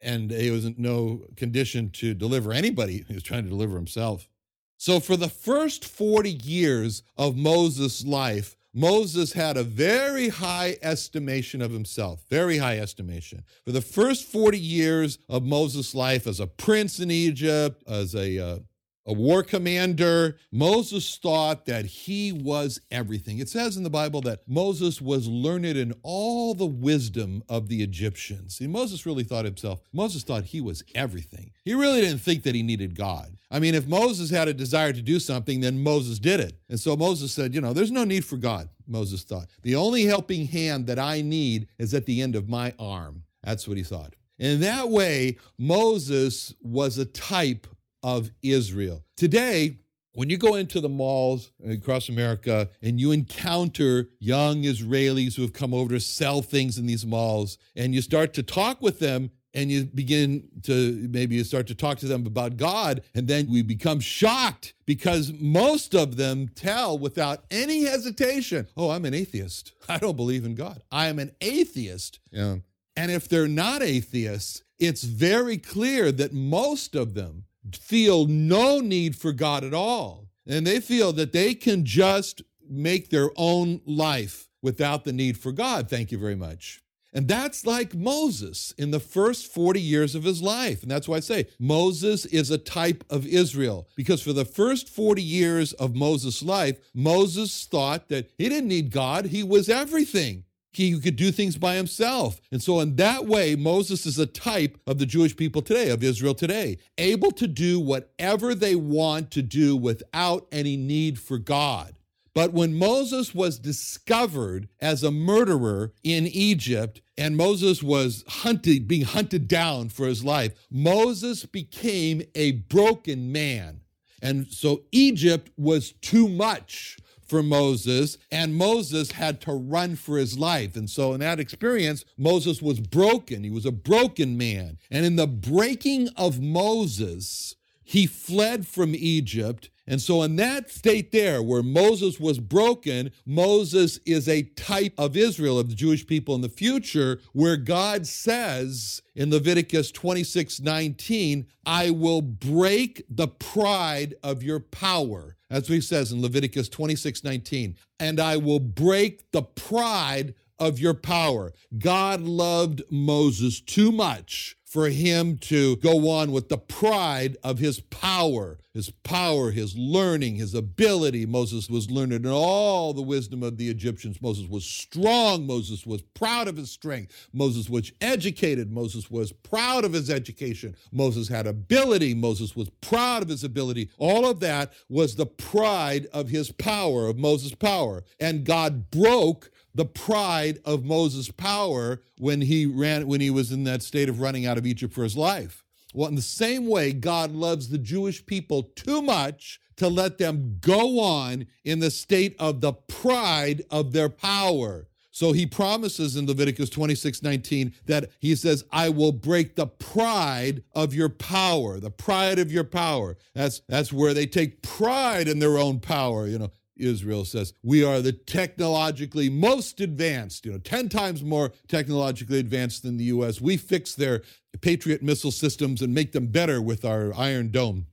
and 0.00 0.30
he 0.30 0.50
was 0.50 0.64
in 0.64 0.74
no 0.78 1.22
condition 1.36 1.90
to 1.90 2.12
deliver 2.12 2.52
anybody. 2.52 3.04
He 3.06 3.14
was 3.14 3.22
trying 3.22 3.44
to 3.44 3.50
deliver 3.50 3.76
himself. 3.76 4.28
So, 4.78 5.00
for 5.00 5.16
the 5.16 5.28
first 5.28 5.84
40 5.84 6.30
years 6.30 7.02
of 7.16 7.36
Moses' 7.36 8.04
life, 8.04 8.56
Moses 8.74 9.32
had 9.32 9.56
a 9.56 9.64
very 9.64 10.28
high 10.28 10.76
estimation 10.82 11.62
of 11.62 11.70
himself, 11.70 12.22
very 12.28 12.58
high 12.58 12.78
estimation. 12.78 13.42
For 13.64 13.72
the 13.72 13.80
first 13.80 14.26
40 14.26 14.58
years 14.58 15.18
of 15.30 15.44
Moses' 15.44 15.94
life 15.94 16.26
as 16.26 16.40
a 16.40 16.46
prince 16.46 17.00
in 17.00 17.10
Egypt, 17.10 17.82
as 17.88 18.14
a 18.14 18.38
uh, 18.38 18.58
a 19.06 19.12
war 19.12 19.42
commander. 19.42 20.36
Moses 20.52 21.18
thought 21.22 21.66
that 21.66 21.86
he 21.86 22.32
was 22.32 22.80
everything. 22.90 23.38
It 23.38 23.48
says 23.48 23.76
in 23.76 23.84
the 23.84 23.90
Bible 23.90 24.20
that 24.22 24.40
Moses 24.46 25.00
was 25.00 25.28
learned 25.28 25.66
in 25.66 25.94
all 26.02 26.54
the 26.54 26.66
wisdom 26.66 27.42
of 27.48 27.68
the 27.68 27.82
Egyptians. 27.82 28.56
See, 28.56 28.66
Moses 28.66 29.06
really 29.06 29.24
thought 29.24 29.44
himself, 29.44 29.80
Moses 29.92 30.22
thought 30.22 30.44
he 30.44 30.60
was 30.60 30.82
everything. 30.94 31.52
He 31.64 31.74
really 31.74 32.00
didn't 32.00 32.20
think 32.20 32.42
that 32.42 32.54
he 32.54 32.62
needed 32.62 32.96
God. 32.96 33.36
I 33.50 33.60
mean, 33.60 33.74
if 33.74 33.86
Moses 33.86 34.30
had 34.30 34.48
a 34.48 34.54
desire 34.54 34.92
to 34.92 35.02
do 35.02 35.20
something, 35.20 35.60
then 35.60 35.82
Moses 35.82 36.18
did 36.18 36.40
it. 36.40 36.58
And 36.68 36.78
so 36.78 36.96
Moses 36.96 37.32
said, 37.32 37.54
you 37.54 37.60
know, 37.60 37.72
there's 37.72 37.92
no 37.92 38.04
need 38.04 38.24
for 38.24 38.36
God, 38.36 38.68
Moses 38.86 39.22
thought. 39.22 39.46
The 39.62 39.76
only 39.76 40.04
helping 40.04 40.46
hand 40.46 40.86
that 40.88 40.98
I 40.98 41.22
need 41.22 41.68
is 41.78 41.94
at 41.94 42.06
the 42.06 42.20
end 42.20 42.34
of 42.34 42.48
my 42.48 42.74
arm. 42.78 43.22
That's 43.42 43.68
what 43.68 43.76
he 43.76 43.84
thought. 43.84 44.14
In 44.38 44.60
that 44.60 44.90
way, 44.90 45.38
Moses 45.58 46.54
was 46.60 46.98
a 46.98 47.06
type 47.06 47.66
of 48.02 48.30
Israel. 48.42 49.04
Today, 49.16 49.78
when 50.16 50.30
you 50.30 50.38
go 50.38 50.54
into 50.54 50.80
the 50.80 50.88
malls 50.88 51.52
across 51.68 52.08
America 52.08 52.70
and 52.80 52.98
you 52.98 53.12
encounter 53.12 54.08
young 54.18 54.62
Israelis 54.62 55.36
who 55.36 55.42
have 55.42 55.52
come 55.52 55.74
over 55.74 55.90
to 55.90 56.00
sell 56.00 56.40
things 56.40 56.78
in 56.78 56.86
these 56.86 57.04
malls, 57.04 57.58
and 57.76 57.94
you 57.94 58.00
start 58.00 58.32
to 58.34 58.42
talk 58.42 58.80
with 58.80 58.98
them 58.98 59.30
and 59.56 59.70
you 59.70 59.84
begin 59.84 60.48
to 60.62 61.08
maybe 61.10 61.34
you 61.34 61.42
start 61.42 61.66
to 61.66 61.74
talk 61.74 61.98
to 61.98 62.06
them 62.06 62.26
about 62.26 62.58
God, 62.58 63.02
and 63.14 63.26
then 63.26 63.50
we 63.50 63.62
become 63.62 64.00
shocked 64.00 64.74
because 64.84 65.32
most 65.32 65.94
of 65.94 66.16
them 66.16 66.48
tell 66.48 66.98
without 66.98 67.44
any 67.50 67.84
hesitation, 67.84 68.68
Oh, 68.76 68.90
I'm 68.90 69.06
an 69.06 69.14
atheist. 69.14 69.72
I 69.88 69.98
don't 69.98 70.16
believe 70.16 70.44
in 70.44 70.54
God. 70.54 70.82
I 70.92 71.08
am 71.08 71.18
an 71.18 71.32
atheist. 71.40 72.20
Yeah. 72.30 72.56
And 72.96 73.10
if 73.10 73.28
they're 73.28 73.48
not 73.48 73.82
atheists, 73.82 74.62
it's 74.78 75.04
very 75.04 75.56
clear 75.56 76.12
that 76.12 76.34
most 76.34 76.94
of 76.94 77.14
them 77.14 77.45
feel 77.74 78.26
no 78.26 78.80
need 78.80 79.16
for 79.16 79.32
God 79.32 79.64
at 79.64 79.74
all. 79.74 80.28
And 80.46 80.66
they 80.66 80.80
feel 80.80 81.12
that 81.14 81.32
they 81.32 81.54
can 81.54 81.84
just 81.84 82.42
make 82.68 83.10
their 83.10 83.30
own 83.36 83.80
life 83.84 84.48
without 84.62 85.04
the 85.04 85.12
need 85.12 85.38
for 85.38 85.52
God. 85.52 85.88
Thank 85.88 86.12
you 86.12 86.18
very 86.18 86.36
much. 86.36 86.80
And 87.12 87.28
that's 87.28 87.64
like 87.64 87.94
Moses 87.94 88.74
in 88.76 88.90
the 88.90 89.00
first 89.00 89.50
40 89.50 89.80
years 89.80 90.14
of 90.14 90.24
his 90.24 90.42
life. 90.42 90.82
And 90.82 90.90
that's 90.90 91.08
why 91.08 91.16
I 91.16 91.20
say 91.20 91.46
Moses 91.58 92.26
is 92.26 92.50
a 92.50 92.58
type 92.58 93.04
of 93.08 93.26
Israel, 93.26 93.88
because 93.96 94.20
for 94.20 94.34
the 94.34 94.44
first 94.44 94.90
40 94.90 95.22
years 95.22 95.72
of 95.72 95.96
Moses' 95.96 96.42
life, 96.42 96.78
Moses 96.92 97.64
thought 97.64 98.08
that 98.08 98.30
he 98.36 98.50
didn't 98.50 98.68
need 98.68 98.90
God, 98.90 99.26
he 99.26 99.42
was 99.42 99.70
everything. 99.70 100.44
He 100.76 101.00
could 101.00 101.16
do 101.16 101.32
things 101.32 101.56
by 101.56 101.76
himself. 101.76 102.38
And 102.52 102.62
so, 102.62 102.80
in 102.80 102.96
that 102.96 103.24
way, 103.24 103.56
Moses 103.56 104.04
is 104.04 104.18
a 104.18 104.26
type 104.26 104.78
of 104.86 104.98
the 104.98 105.06
Jewish 105.06 105.34
people 105.34 105.62
today, 105.62 105.88
of 105.88 106.04
Israel 106.04 106.34
today, 106.34 106.76
able 106.98 107.30
to 107.30 107.46
do 107.46 107.80
whatever 107.80 108.54
they 108.54 108.76
want 108.76 109.30
to 109.30 109.40
do 109.40 109.74
without 109.74 110.46
any 110.52 110.76
need 110.76 111.18
for 111.18 111.38
God. 111.38 111.98
But 112.34 112.52
when 112.52 112.74
Moses 112.74 113.34
was 113.34 113.58
discovered 113.58 114.68
as 114.78 115.02
a 115.02 115.10
murderer 115.10 115.94
in 116.04 116.26
Egypt, 116.26 117.00
and 117.16 117.38
Moses 117.38 117.82
was 117.82 118.22
hunted, 118.28 118.86
being 118.86 119.06
hunted 119.06 119.48
down 119.48 119.88
for 119.88 120.06
his 120.06 120.22
life, 120.22 120.52
Moses 120.70 121.46
became 121.46 122.22
a 122.34 122.52
broken 122.52 123.32
man. 123.32 123.80
And 124.20 124.46
so 124.48 124.82
Egypt 124.92 125.50
was 125.56 125.92
too 126.02 126.28
much 126.28 126.98
for 127.26 127.42
Moses, 127.42 128.18
and 128.30 128.54
Moses 128.54 129.12
had 129.12 129.40
to 129.42 129.52
run 129.52 129.96
for 129.96 130.16
his 130.18 130.38
life. 130.38 130.76
And 130.76 130.88
so, 130.88 131.12
in 131.12 131.20
that 131.20 131.40
experience, 131.40 132.04
Moses 132.16 132.62
was 132.62 132.80
broken. 132.80 133.44
He 133.44 133.50
was 133.50 133.66
a 133.66 133.72
broken 133.72 134.38
man. 134.38 134.78
And 134.90 135.04
in 135.04 135.16
the 135.16 135.26
breaking 135.26 136.08
of 136.16 136.40
Moses, 136.40 137.56
he 137.86 138.06
fled 138.06 138.66
from 138.66 138.94
Egypt 138.94 139.70
and 139.88 140.02
so, 140.02 140.22
in 140.22 140.36
that 140.36 140.70
state 140.70 141.12
there 141.12 141.42
where 141.42 141.62
Moses 141.62 142.18
was 142.18 142.40
broken, 142.40 143.12
Moses 143.24 144.00
is 144.04 144.28
a 144.28 144.42
type 144.42 144.94
of 144.98 145.16
Israel, 145.16 145.58
of 145.60 145.68
the 145.68 145.76
Jewish 145.76 146.06
people 146.06 146.34
in 146.34 146.40
the 146.40 146.48
future, 146.48 147.20
where 147.32 147.56
God 147.56 148.06
says 148.06 149.00
in 149.14 149.30
Leviticus 149.30 149.92
26 149.92 150.60
19, 150.60 151.46
I 151.64 151.90
will 151.90 152.20
break 152.20 153.04
the 153.08 153.28
pride 153.28 154.14
of 154.24 154.42
your 154.42 154.58
power. 154.60 155.36
That's 155.48 155.68
what 155.68 155.76
he 155.76 155.80
says 155.80 156.10
in 156.10 156.20
Leviticus 156.20 156.68
26 156.68 157.22
19. 157.22 157.76
And 158.00 158.18
I 158.18 158.38
will 158.38 158.60
break 158.60 159.30
the 159.30 159.42
pride 159.42 160.34
of 160.58 160.80
your 160.80 160.94
power. 160.94 161.52
God 161.78 162.22
loved 162.22 162.82
Moses 162.90 163.60
too 163.60 163.92
much 163.92 164.55
for 164.66 164.88
him 164.88 165.38
to 165.38 165.76
go 165.76 166.10
on 166.10 166.32
with 166.32 166.48
the 166.48 166.58
pride 166.58 167.36
of 167.44 167.60
his 167.60 167.78
power, 167.78 168.58
his 168.74 168.90
power, 168.90 169.52
his 169.52 169.76
learning, 169.78 170.34
his 170.34 170.54
ability. 170.54 171.24
Moses 171.24 171.70
was 171.70 171.88
learned 171.88 172.12
in 172.12 172.26
all 172.26 172.92
the 172.92 173.00
wisdom 173.00 173.44
of 173.44 173.58
the 173.58 173.68
Egyptians. 173.68 174.20
Moses 174.20 174.48
was 174.48 174.64
strong. 174.64 175.46
Moses 175.46 175.86
was 175.86 176.02
proud 176.02 176.48
of 176.48 176.56
his 176.56 176.70
strength. 176.70 177.28
Moses 177.32 177.70
was 177.70 177.92
educated. 178.00 178.72
Moses 178.72 179.08
was 179.08 179.30
proud 179.30 179.84
of 179.84 179.92
his 179.92 180.10
education. 180.10 180.74
Moses 180.90 181.28
had 181.28 181.46
ability. 181.46 182.12
Moses 182.12 182.56
was 182.56 182.68
proud 182.80 183.22
of 183.22 183.28
his 183.28 183.44
ability. 183.44 183.88
All 183.98 184.28
of 184.28 184.40
that 184.40 184.72
was 184.88 185.14
the 185.14 185.26
pride 185.26 186.06
of 186.12 186.28
his 186.28 186.50
power, 186.50 187.06
of 187.06 187.16
Moses' 187.16 187.54
power. 187.54 188.02
And 188.18 188.44
God 188.44 188.90
broke 188.90 189.52
the 189.76 189.84
pride 189.84 190.58
of 190.64 190.84
Moses' 190.84 191.30
power 191.30 192.00
when 192.18 192.40
he 192.40 192.64
ran 192.64 193.06
when 193.06 193.20
he 193.20 193.30
was 193.30 193.52
in 193.52 193.64
that 193.64 193.82
state 193.82 194.08
of 194.08 194.20
running 194.20 194.46
out 194.46 194.56
of 194.56 194.66
Egypt 194.66 194.94
for 194.94 195.02
his 195.02 195.16
life. 195.16 195.62
Well, 195.94 196.08
in 196.08 196.14
the 196.14 196.22
same 196.22 196.66
way, 196.66 196.92
God 196.92 197.32
loves 197.32 197.68
the 197.68 197.78
Jewish 197.78 198.24
people 198.24 198.62
too 198.62 199.02
much 199.02 199.60
to 199.76 199.88
let 199.88 200.16
them 200.16 200.56
go 200.60 200.98
on 200.98 201.46
in 201.64 201.80
the 201.80 201.90
state 201.90 202.34
of 202.38 202.62
the 202.62 202.72
pride 202.72 203.62
of 203.70 203.92
their 203.92 204.08
power. 204.08 204.88
So 205.10 205.32
he 205.32 205.46
promises 205.46 206.16
in 206.16 206.26
Leviticus 206.26 206.68
26 206.68 207.22
19 207.22 207.74
that 207.86 208.10
he 208.18 208.34
says, 208.34 208.64
I 208.70 208.90
will 208.90 209.12
break 209.12 209.56
the 209.56 209.66
pride 209.66 210.62
of 210.74 210.92
your 210.92 211.08
power, 211.08 211.80
the 211.80 211.90
pride 211.90 212.38
of 212.38 212.52
your 212.52 212.64
power. 212.64 213.16
That's, 213.34 213.62
that's 213.66 213.92
where 213.94 214.12
they 214.12 214.26
take 214.26 214.60
pride 214.60 215.28
in 215.28 215.38
their 215.38 215.56
own 215.56 215.80
power. 215.80 216.26
You 216.26 216.40
know, 216.40 216.50
Israel 216.76 217.24
says, 217.24 217.54
we 217.62 217.84
are 217.84 218.00
the 218.00 218.12
technologically 218.12 219.28
most 219.28 219.80
advanced, 219.80 220.44
you 220.44 220.52
know, 220.52 220.58
10 220.58 220.88
times 220.88 221.22
more 221.22 221.52
technologically 221.68 222.38
advanced 222.38 222.82
than 222.82 222.96
the 222.96 223.04
US. 223.04 223.40
We 223.40 223.56
fix 223.56 223.94
their 223.94 224.22
Patriot 224.60 225.02
missile 225.02 225.32
systems 225.32 225.82
and 225.82 225.94
make 225.94 226.12
them 226.12 226.28
better 226.28 226.60
with 226.62 226.84
our 226.84 227.14
Iron 227.14 227.50
Dome 227.50 227.86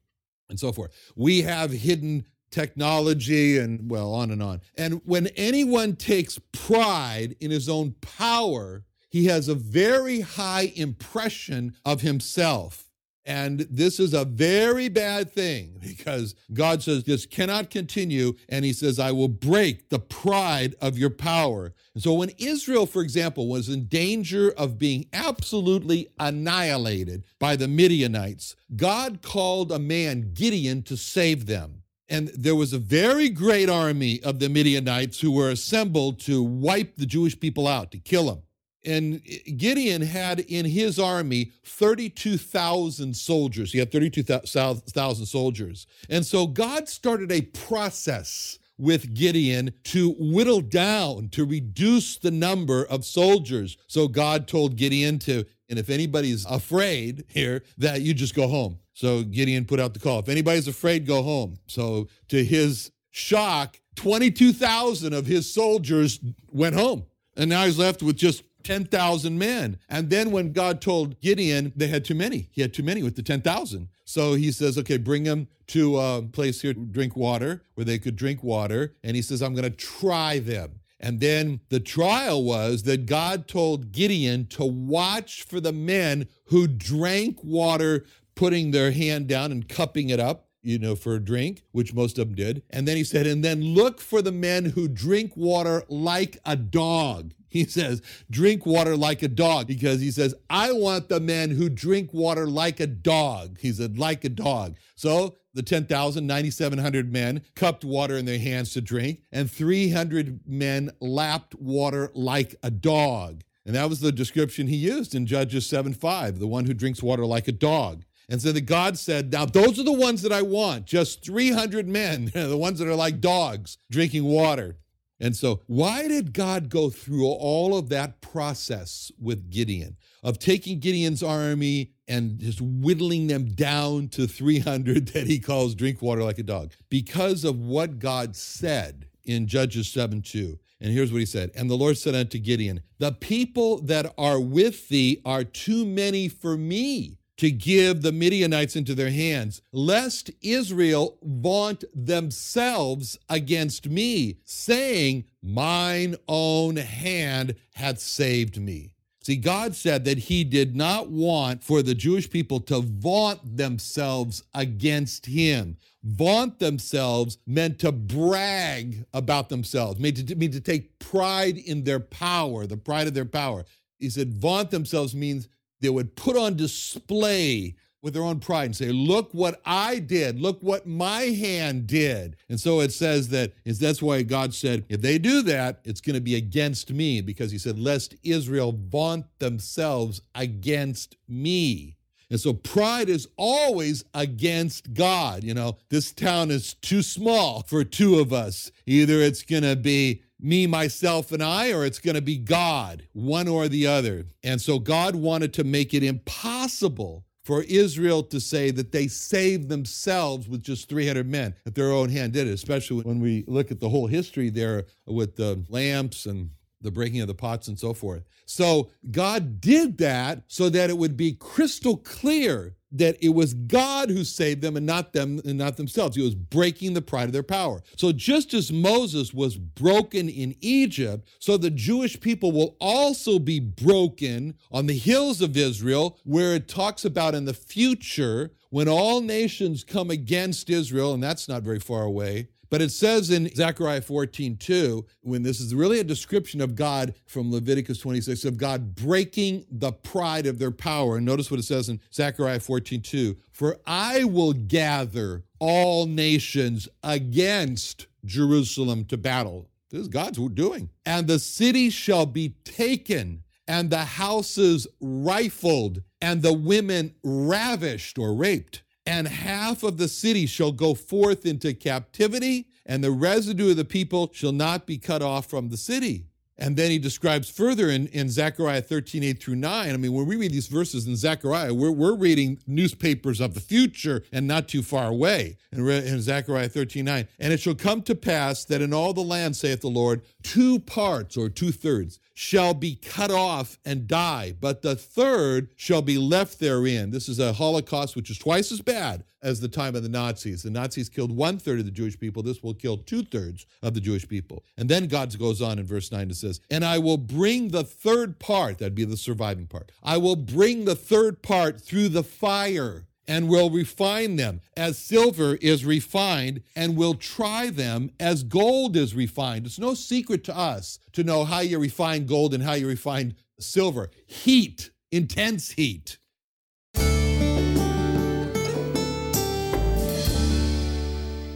and 0.50 0.60
so 0.60 0.72
forth. 0.72 0.92
We 1.16 1.42
have 1.42 1.72
hidden 1.72 2.26
technology 2.52 3.58
and, 3.58 3.90
well, 3.90 4.14
on 4.14 4.30
and 4.30 4.42
on. 4.44 4.62
And 4.78 5.02
when 5.06 5.28
anyone 5.36 5.96
takes 5.96 6.40
pride 6.52 7.36
in 7.40 7.50
his 7.50 7.68
own 7.68 7.96
power, 8.02 8.84
he 9.10 9.26
has 9.26 9.48
a 9.48 9.56
very 9.56 10.22
high 10.22 10.72
impression 10.76 11.76
of 11.84 12.02
himself. 12.02 12.90
And 13.26 13.62
this 13.62 14.00
is 14.00 14.14
a 14.14 14.26
very 14.26 14.90
bad 14.90 15.32
thing 15.32 15.78
because 15.82 16.36
God 16.54 16.84
says 16.84 17.04
this 17.04 17.26
cannot 17.26 17.70
continue. 17.70 18.34
And 18.50 18.66
he 18.66 18.74
says, 18.74 19.00
I 19.00 19.12
will 19.12 19.30
break 19.30 19.90
the 19.90 20.00
pride 20.00 20.76
of 20.82 20.98
your 20.98 21.10
power. 21.10 21.74
And 21.94 22.04
so 22.04 22.14
when 22.14 22.32
Israel, 22.38 22.86
for 22.86 23.02
example, 23.02 23.48
was 23.48 23.70
in 23.70 23.86
danger 23.86 24.52
of 24.52 24.80
being 24.80 25.06
absolutely 25.14 26.10
annihilated 26.20 27.24
by 27.40 27.56
the 27.56 27.68
Midianites, 27.68 28.56
God 28.76 29.22
called 29.22 29.72
a 29.72 29.80
man, 29.80 30.32
Gideon, 30.34 30.84
to 30.84 30.98
save 30.98 31.46
them. 31.46 31.84
And 32.10 32.28
there 32.30 32.56
was 32.56 32.74
a 32.74 32.80
very 32.80 33.30
great 33.30 33.70
army 33.70 34.22
of 34.24 34.40
the 34.40 34.50
Midianites 34.50 35.22
who 35.22 35.32
were 35.32 35.50
assembled 35.50 36.20
to 36.22 36.44
wipe 36.44 36.96
the 36.96 37.06
Jewish 37.06 37.40
people 37.40 37.68
out, 37.68 37.92
to 37.92 37.98
kill 37.98 38.26
them. 38.26 38.44
And 38.86 39.22
Gideon 39.58 40.02
had 40.02 40.42
in 40.42 40.66
his 40.66 41.00
army 41.00 41.52
32,000 41.64 43.16
soldiers. 43.16 43.72
He 43.72 43.80
had 43.80 43.92
32,000 43.92 45.26
soldiers. 45.26 45.88
And 46.10 46.26
so 46.26 46.48
God 46.48 46.90
started 46.90 47.32
a 47.32 47.42
process 47.42 48.60
with 48.78 49.14
Gideon 49.14 49.72
to 49.84 50.16
whittle 50.18 50.62
down, 50.62 51.30
to 51.30 51.46
reduce 51.46 52.18
the 52.18 52.32
number 52.32 52.84
of 52.86 53.06
soldiers. 53.06 53.78
So 53.88 54.08
God 54.08 54.48
told 54.48 54.76
Gideon 54.76 55.20
to, 55.20 55.46
and 55.70 55.80
if 55.80 55.90
anybody's 55.90 56.46
afraid 56.46 57.24
here, 57.30 57.64
that 57.78 58.02
you 58.02 58.14
just 58.14 58.36
go 58.36 58.48
home. 58.48 58.80
So 58.94 59.24
Gideon 59.24 59.66
put 59.66 59.80
out 59.80 59.94
the 59.94 60.00
call. 60.00 60.20
If 60.20 60.28
anybody's 60.28 60.68
afraid, 60.68 61.06
go 61.06 61.22
home. 61.22 61.58
So 61.68 62.10
to 62.30 62.44
his 62.44 62.92
shock, 63.12 63.80
22,000 63.96 65.14
of 65.14 65.28
his 65.28 65.54
soldiers 65.54 66.20
went 66.52 66.76
home. 66.76 67.06
And 67.38 67.50
now 67.50 67.66
he's 67.66 67.80
left 67.80 68.04
with 68.04 68.16
just 68.18 68.44
10,000 68.64 69.38
men. 69.38 69.78
And 69.90 70.10
then 70.10 70.32
when 70.32 70.54
God 70.54 70.82
told 70.82 71.20
Gideon 71.22 71.74
they 71.76 71.88
had 71.88 72.06
too 72.06 72.16
many, 72.16 72.50
he 72.52 72.62
had 72.62 72.74
too 72.74 72.84
many 72.84 73.04
with 73.04 73.16
the 73.16 73.24
10,000. 73.24 73.90
So 74.06 74.34
he 74.34 74.52
says, 74.52 74.78
okay, 74.78 74.98
bring 74.98 75.24
them 75.24 75.48
to 75.68 75.98
a 75.98 76.22
place 76.22 76.62
here 76.62 76.74
to 76.74 76.80
drink 76.80 77.16
water 77.16 77.64
where 77.76 77.86
they 77.86 78.00
could 78.00 78.16
drink 78.16 78.44
water. 78.44 78.96
And 79.04 79.16
he 79.16 79.22
says, 79.22 79.42
I'm 79.42 79.54
going 79.54 79.64
to 79.64 79.70
try 79.70 80.40
them. 80.40 80.80
And 81.00 81.20
then 81.20 81.60
the 81.70 81.82
trial 81.82 82.44
was 82.44 82.84
that 82.84 83.06
God 83.06 83.48
told 83.48 83.92
Gideon 83.92 84.48
to 84.48 84.64
watch 84.64 85.44
for 85.44 85.60
the 85.60 85.74
men 85.74 86.28
who 86.46 86.68
drank 86.68 87.44
water, 87.44 88.06
putting 88.36 88.72
their 88.72 88.92
hand 88.92 89.28
down 89.28 89.52
and 89.52 89.68
cupping 89.68 90.10
it 90.10 90.20
up 90.20 90.48
you 90.64 90.80
know, 90.80 90.96
for 90.96 91.16
a 91.16 91.20
drink, 91.20 91.64
which 91.74 91.94
most 91.94 92.18
of 92.18 92.28
them 92.28 92.36
did. 92.36 92.64
And 92.70 92.88
then 92.88 92.98
he 92.98 93.04
said, 93.04 93.28
and 93.28 93.44
then 93.44 93.62
look 93.62 94.00
for 94.00 94.22
the 94.22 94.32
men 94.32 94.66
who 94.66 94.88
drink 94.88 95.34
water 95.36 95.84
like 95.90 96.40
a 96.46 96.56
dog. 96.56 97.34
He 97.54 97.66
says, 97.66 98.02
drink 98.32 98.66
water 98.66 98.98
like 98.98 99.22
a 99.22 99.28
dog, 99.28 99.68
because 99.68 100.02
he 100.02 100.10
says, 100.10 100.34
I 100.50 100.72
want 100.72 101.08
the 101.08 101.20
men 101.20 101.52
who 101.52 101.70
drink 101.70 102.12
water 102.12 102.48
like 102.48 102.80
a 102.80 102.88
dog. 102.88 103.60
He 103.60 103.72
said, 103.72 104.00
like 104.00 104.26
a 104.26 104.30
dog. 104.30 104.76
So 104.96 105.38
the 105.54 105.62
10,000, 105.62 106.26
9,700 106.26 107.14
men 107.14 107.44
cupped 107.56 107.86
water 107.86 108.18
in 108.18 108.26
their 108.26 108.40
hands 108.40 108.74
to 108.74 108.82
drink, 108.82 109.20
and 109.32 109.52
300 109.52 110.40
men 110.48 110.90
lapped 111.00 111.54
water 111.54 112.10
like 112.16 112.56
a 112.64 112.72
dog. 112.72 113.44
And 113.68 113.76
that 113.76 113.88
was 113.88 114.00
the 114.00 114.12
description 114.12 114.66
he 114.66 114.76
used 114.76 115.14
in 115.14 115.28
Judges 115.28 115.68
7 115.68 115.94
5, 115.94 116.40
the 116.40 116.48
one 116.48 116.66
who 116.66 116.74
drinks 116.74 117.04
water 117.04 117.24
like 117.24 117.48
a 117.48 117.52
dog. 117.52 118.04
And 118.30 118.42
so 118.42 118.52
the 118.52 118.62
God 118.62 118.98
said, 118.98 119.32
Now 119.32 119.46
those 119.46 119.80
are 119.80 119.84
the 119.84 119.94
ones 119.94 120.24
that 120.24 120.32
I 120.32 120.42
want, 120.42 120.86
just 120.86 121.24
300 121.24 121.88
men, 121.88 122.26
the 122.34 122.58
ones 122.58 122.80
that 122.80 122.88
are 122.88 122.96
like 122.96 123.22
dogs 123.22 123.78
drinking 123.92 124.24
water. 124.24 124.78
And 125.24 125.38
so, 125.38 125.62
why 125.68 126.10
did 126.10 126.34
God 126.34 126.68
go 126.68 126.90
through 126.90 127.26
all 127.26 127.78
of 127.78 127.88
that 127.88 128.20
process 128.20 129.10
with 129.18 129.50
Gideon 129.50 129.96
of 130.22 130.38
taking 130.38 130.82
Gideon's 130.82 131.24
army 131.24 131.94
and 132.10 132.40
just 132.40 132.60
whittling 132.60 133.28
them 133.28 133.46
down 133.56 134.10
to 134.10 134.28
300 134.28 135.08
that 135.14 135.28
he 135.28 135.40
calls 135.40 135.76
drink 135.76 136.02
water 136.02 136.24
like 136.24 136.40
a 136.40 136.44
dog? 136.44 136.74
Because 136.90 137.46
of 137.46 137.58
what 137.58 138.00
God 138.00 138.36
said 138.36 139.08
in 139.24 139.48
Judges 139.48 139.90
7 139.90 140.22
2. 140.24 140.60
And 140.82 140.92
here's 140.92 141.14
what 141.14 141.20
he 141.20 141.26
said 141.26 141.52
And 141.56 141.70
the 141.70 141.76
Lord 141.76 141.98
said 141.98 142.16
unto 142.16 142.38
Gideon, 142.38 142.82
The 142.98 143.14
people 143.14 143.80
that 143.84 144.14
are 144.18 144.42
with 144.42 144.90
thee 144.90 145.22
are 145.24 145.46
too 145.46 145.86
many 145.86 146.28
for 146.28 146.58
me 146.58 147.18
to 147.38 147.50
give 147.50 148.02
the 148.02 148.12
Midianites 148.12 148.76
into 148.76 148.94
their 148.94 149.10
hands, 149.10 149.62
lest 149.72 150.32
Israel 150.42 151.18
vaunt 151.24 151.84
themselves 151.94 153.18
against 153.30 153.90
me, 153.90 154.38
saying, 154.46 155.26
Mine 155.42 156.16
own 156.28 156.76
hand 156.76 157.56
hath 157.74 158.00
saved 158.00 158.62
me. 158.62 158.94
See, 159.24 159.38
God 159.38 159.74
said 159.74 160.04
that 160.06 160.18
He 160.18 160.44
did 160.44 160.76
not 160.76 161.10
want 161.10 161.64
for 161.64 161.82
the 161.82 161.96
Jewish 161.96 162.30
people 162.30 162.60
to 162.62 162.82
vaunt 162.82 163.58
themselves 163.58 164.44
against 164.54 165.26
Him. 165.26 165.78
Vaunt 166.04 166.60
themselves 166.60 167.38
meant 167.48 167.80
to 167.80 167.94
brag 167.94 169.06
about 169.14 169.48
themselves, 169.48 169.98
meant 169.98 170.28
to, 170.28 170.36
mean 170.36 170.52
to 170.52 170.60
take 170.60 171.00
pride 171.00 171.58
in 171.58 171.86
their 171.86 172.02
power, 172.02 172.68
the 172.68 172.76
pride 172.76 173.08
of 173.08 173.14
their 173.14 173.24
power. 173.24 173.64
He 173.98 174.10
said, 174.10 174.34
vaunt 174.34 174.70
themselves 174.70 175.16
means 175.16 175.48
they 175.84 175.90
would 175.90 176.16
put 176.16 176.38
on 176.38 176.56
display 176.56 177.76
with 178.02 178.14
their 178.14 178.24
own 178.24 178.40
pride 178.40 178.66
and 178.66 178.76
say, 178.76 178.92
Look 178.92 179.34
what 179.34 179.62
I 179.66 180.00
did. 180.00 180.40
Look 180.40 180.60
what 180.62 180.88
my 180.88 181.22
hand 181.22 181.88
did. 181.88 182.36
And 182.50 182.60
so 182.60 182.82
it 182.82 182.92
says 182.92 183.30
that 183.30 183.54
that's 183.66 184.02
why 184.02 184.24
God 184.24 184.54
said, 184.54 184.86
if 184.90 185.02
they 185.02 185.18
do 185.18 185.42
that, 185.44 185.80
it's 185.84 186.02
going 186.02 186.16
to 186.16 186.22
be 186.22 186.36
against 186.36 186.92
me, 186.92 187.22
because 187.22 187.52
he 187.52 187.58
said, 187.58 187.80
Lest 187.80 188.16
Israel 188.24 188.78
vaunt 188.78 189.26
themselves 189.40 190.22
against 190.36 191.16
me. 191.28 191.96
And 192.30 192.40
so 192.40 192.54
pride 192.54 193.10
is 193.10 193.28
always 193.38 194.04
against 194.14 194.94
God. 194.94 195.44
You 195.44 195.54
know, 195.54 195.78
this 195.90 196.12
town 196.12 196.50
is 196.50 196.74
too 196.74 197.04
small 197.04 197.64
for 197.64 197.84
two 197.84 198.20
of 198.20 198.34
us. 198.34 198.72
Either 198.86 199.22
it's 199.22 199.44
going 199.44 199.64
to 199.64 199.76
be 199.76 200.24
me, 200.44 200.68
myself, 200.68 201.32
and 201.32 201.42
I, 201.42 201.72
or 201.72 201.86
it's 201.86 202.00
going 202.00 202.16
to 202.16 202.22
be 202.22 202.38
God, 202.38 203.08
one 203.14 203.48
or 203.48 203.68
the 203.68 203.88
other. 203.88 204.26
And 204.44 204.62
so 204.62 204.78
God 204.78 205.16
wanted 205.16 205.54
to 205.54 205.64
make 205.64 205.94
it 205.94 206.04
impossible 206.04 207.26
for 207.44 207.64
Israel 207.64 208.24
to 208.24 208.40
say 208.40 208.72
that 208.72 208.92
they 208.92 209.08
saved 209.08 209.70
themselves 209.70 210.48
with 210.48 210.62
just 210.62 210.90
300 210.90 211.28
men, 211.28 211.56
that 211.66 211.76
their 211.76 211.92
own 211.92 212.10
hand 212.10 212.34
did 212.34 212.48
it, 212.48 212.54
especially 212.54 213.02
when 213.04 213.20
we 213.20 213.44
look 213.48 213.72
at 213.72 213.80
the 213.80 213.90
whole 213.90 214.08
history 214.08 214.50
there 214.50 214.86
with 215.06 215.36
the 215.36 215.64
lamps 215.70 216.26
and 216.26 216.50
the 216.82 216.92
breaking 216.92 217.22
of 217.22 217.28
the 217.28 217.34
pots 217.34 217.70
and 217.70 217.80
so 217.80 217.94
forth. 217.94 218.24
So 218.46 218.92
God 219.12 219.62
did 219.62 219.98
that 220.00 220.44
so 220.48 220.70
that 220.70 220.90
it 220.90 220.98
would 220.98 221.16
be 221.16 221.34
crystal 221.34 221.98
clear 221.98 222.76
that 222.94 223.18
it 223.22 223.30
was 223.30 223.54
God 223.54 224.10
who 224.10 224.24
saved 224.24 224.62
them 224.62 224.78
and 224.78 224.86
not 224.86 225.14
them 225.14 225.42
and 225.44 225.58
not 225.58 225.78
themselves. 225.78 226.16
He 226.16 226.22
was 226.22 226.36
breaking 226.36 226.94
the 226.94 227.02
pride 227.02 227.26
of 227.26 227.34
their 227.34 227.44
power. 227.44 227.82
So 227.98 228.12
just 228.12 228.54
as 228.54 228.72
Moses 228.72 229.34
was 229.34 229.58
broken 229.58 230.30
in 230.30 230.56
Egypt, 230.62 231.28
so 231.40 231.58
the 231.58 231.72
Jewish 231.72 232.20
people 232.20 232.52
will 232.52 232.78
also 232.80 233.40
be 233.40 233.60
broken 233.60 234.56
on 234.72 234.86
the 234.86 234.98
hills 234.98 235.42
of 235.42 235.58
Israel, 235.58 236.20
where 236.24 236.56
it 236.56 236.68
talks 236.68 237.04
about 237.04 237.36
in 237.36 237.46
the 237.46 237.54
future 237.54 238.52
when 238.70 238.88
all 238.88 239.22
nations 239.22 239.84
come 239.84 240.10
against 240.10 240.70
Israel, 240.70 241.14
and 241.14 241.22
that's 241.22 241.48
not 241.48 241.62
very 241.62 241.80
far 241.80 242.04
away, 242.04 242.48
but 242.74 242.82
it 242.82 242.90
says 242.90 243.30
in 243.30 243.54
Zechariah 243.54 244.02
14, 244.02 244.58
2, 244.58 245.06
when 245.22 245.44
this 245.44 245.60
is 245.60 245.76
really 245.76 246.00
a 246.00 246.04
description 246.04 246.60
of 246.60 246.74
God 246.74 247.14
from 247.28 247.52
Leviticus 247.52 248.00
26, 248.00 248.46
of 248.46 248.58
God 248.58 248.96
breaking 248.96 249.64
the 249.70 249.92
pride 249.92 250.48
of 250.48 250.58
their 250.58 250.72
power. 250.72 251.18
And 251.18 251.24
notice 251.24 251.52
what 251.52 251.60
it 251.60 251.66
says 251.66 251.88
in 251.88 252.02
Zechariah 252.12 252.60
14, 252.60 253.04
2 253.04 253.38
For 253.52 253.78
I 253.86 254.24
will 254.24 254.54
gather 254.54 255.44
all 255.60 256.08
nations 256.08 256.90
against 257.04 258.08
Jerusalem 258.26 259.06
to 259.06 259.18
battle. 259.18 259.70
This 259.92 260.02
is 260.02 260.08
God's 260.08 260.40
doing. 260.56 260.90
And 261.06 261.28
the 261.28 261.38
city 261.38 261.92
shall 261.92 262.26
be 262.26 262.56
taken, 262.64 263.44
and 263.68 263.92
the 263.92 264.04
houses 264.04 264.88
rifled, 265.00 266.02
and 266.20 266.42
the 266.42 266.54
women 266.54 267.14
ravished 267.24 268.18
or 268.18 268.34
raped 268.34 268.82
and 269.06 269.28
half 269.28 269.84
of 269.84 269.98
the 269.98 270.08
city 270.08 270.46
shall 270.46 270.72
go 270.72 270.94
forth 270.94 271.46
into 271.46 271.74
captivity, 271.74 272.68
and 272.86 273.04
the 273.04 273.12
residue 273.12 273.72
of 273.72 273.78
the 273.78 273.86
people 273.86 274.30
shall 274.34 274.52
not 274.52 274.86
be 274.86 274.98
cut 274.98 275.22
off 275.22 275.50
from 275.50 275.70
the 275.70 275.78
city. 275.78 276.28
And 276.58 276.78
then 276.78 276.92
he 276.92 277.00
describes 277.00 277.50
further 277.50 277.90
in, 277.90 278.08
in 278.08 278.30
Zechariah 278.30 278.84
13, 278.84 279.24
8 279.24 279.42
through 279.42 279.56
9. 279.56 279.94
I 279.94 279.98
mean, 279.98 280.14
when 280.14 280.28
we 280.28 280.36
read 280.36 280.52
these 280.52 280.68
verses 280.68 281.08
in 281.08 281.16
Zechariah, 281.16 281.74
we're, 281.74 281.92
we're 281.92 282.16
reading 282.16 282.60
newspapers 282.68 283.42
of 283.42 283.56
the 283.56 283.60
future 283.60 284.24
and 284.32 284.48
not 284.48 284.68
too 284.68 284.84
far 284.84 285.08
away. 285.08 285.58
In, 285.72 285.88
in 285.90 286.22
Zechariah 286.22 286.70
13, 286.70 287.04
9. 287.04 287.28
And 287.40 287.52
it 287.52 287.60
shall 287.60 287.74
come 287.74 288.04
to 288.04 288.14
pass 288.14 288.66
that 288.66 288.84
in 288.84 288.94
all 288.94 289.14
the 289.14 289.22
land, 289.22 289.56
saith 289.56 289.82
the 289.82 289.88
Lord, 289.88 290.22
two 290.44 290.78
parts 290.78 291.36
or 291.38 291.50
two 291.50 291.72
thirds 291.72 292.20
shall 292.34 292.74
be 292.74 292.96
cut 292.96 293.32
off 293.32 293.78
and 293.86 294.08
die, 294.08 294.54
but 294.60 294.82
the 294.82 294.96
third 294.96 295.70
shall 295.76 296.02
be 296.02 296.18
left 296.18 296.60
therein. 296.60 297.12
This 297.12 297.30
is 297.30 297.40
a 297.40 297.54
Holocaust 297.54 298.16
which 298.16 298.30
is 298.30 298.38
twice 298.38 298.72
as 298.72 298.82
bad 298.82 299.24
as 299.42 299.60
the 299.60 299.68
time 299.68 299.96
of 299.96 300.04
the 300.04 300.10
Nazis. 300.10 300.64
The 300.64 300.72
Nazis 300.72 301.10
killed 301.10 301.36
one 301.36 301.60
third 301.60 301.80
of 301.80 301.86
the 301.86 301.92
Jewish 301.92 302.20
people. 302.20 302.42
This 302.42 302.64
will 302.64 302.74
kill 302.74 302.98
two 302.98 303.24
thirds 303.24 303.66
of 303.82 303.94
the 303.94 304.02
Jewish 304.02 304.28
people. 304.28 304.64
And 304.78 304.90
then 304.90 305.08
God 305.08 305.38
goes 305.38 305.62
on 305.62 305.80
in 305.80 305.86
verse 305.86 306.12
9 306.12 306.22
and 306.22 306.36
says, 306.36 306.60
And 306.70 306.84
I 306.84 306.98
will 306.98 307.18
bring 307.18 307.70
the 307.70 307.84
third 307.84 308.40
part, 308.40 308.80
that'd 308.80 308.96
be 308.96 309.06
the 309.06 309.18
surviving 309.18 309.68
part, 309.68 309.92
I 310.02 310.18
will 310.18 310.36
bring 310.36 310.86
the 310.86 310.96
third 310.96 311.42
part 311.42 311.80
through 311.80 312.10
the 312.10 312.24
fire 312.24 313.06
and 313.28 313.48
will 313.48 313.70
refine 313.70 314.36
them 314.36 314.62
as 314.76 314.98
silver 314.98 315.56
is 315.56 315.86
refined, 315.86 316.62
and 316.76 316.98
will 316.98 317.16
try 317.16 317.70
them 317.70 318.12
as 318.20 318.44
gold 318.44 318.96
is 318.96 319.16
refined. 319.16 319.66
It's 319.66 319.80
no 319.80 319.94
secret 319.94 320.44
to 320.46 320.58
us 320.58 321.00
to 321.14 321.24
know 321.24 321.44
how 321.46 321.60
you 321.60 321.80
refine 321.80 322.26
gold 322.26 322.54
and 322.54 322.64
how 322.64 322.74
you 322.74 322.88
refine 322.88 323.36
silver. 323.60 324.10
Heat, 324.28 324.92
intense 325.12 325.72
heat. 325.72 326.18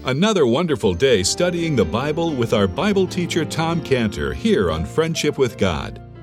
Another 0.08 0.48
wonderful 0.48 0.94
day 0.94 1.22
studying 1.22 1.76
the 1.76 1.84
Bible 1.84 2.34
with 2.34 2.54
our 2.54 2.66
Bible 2.66 3.06
teacher 3.06 3.44
Tom 3.44 3.82
Cantor 3.82 4.34
here 4.34 4.72
on 4.72 4.86
Friendship 4.86 5.38
with 5.38 5.58
God. 5.58 6.07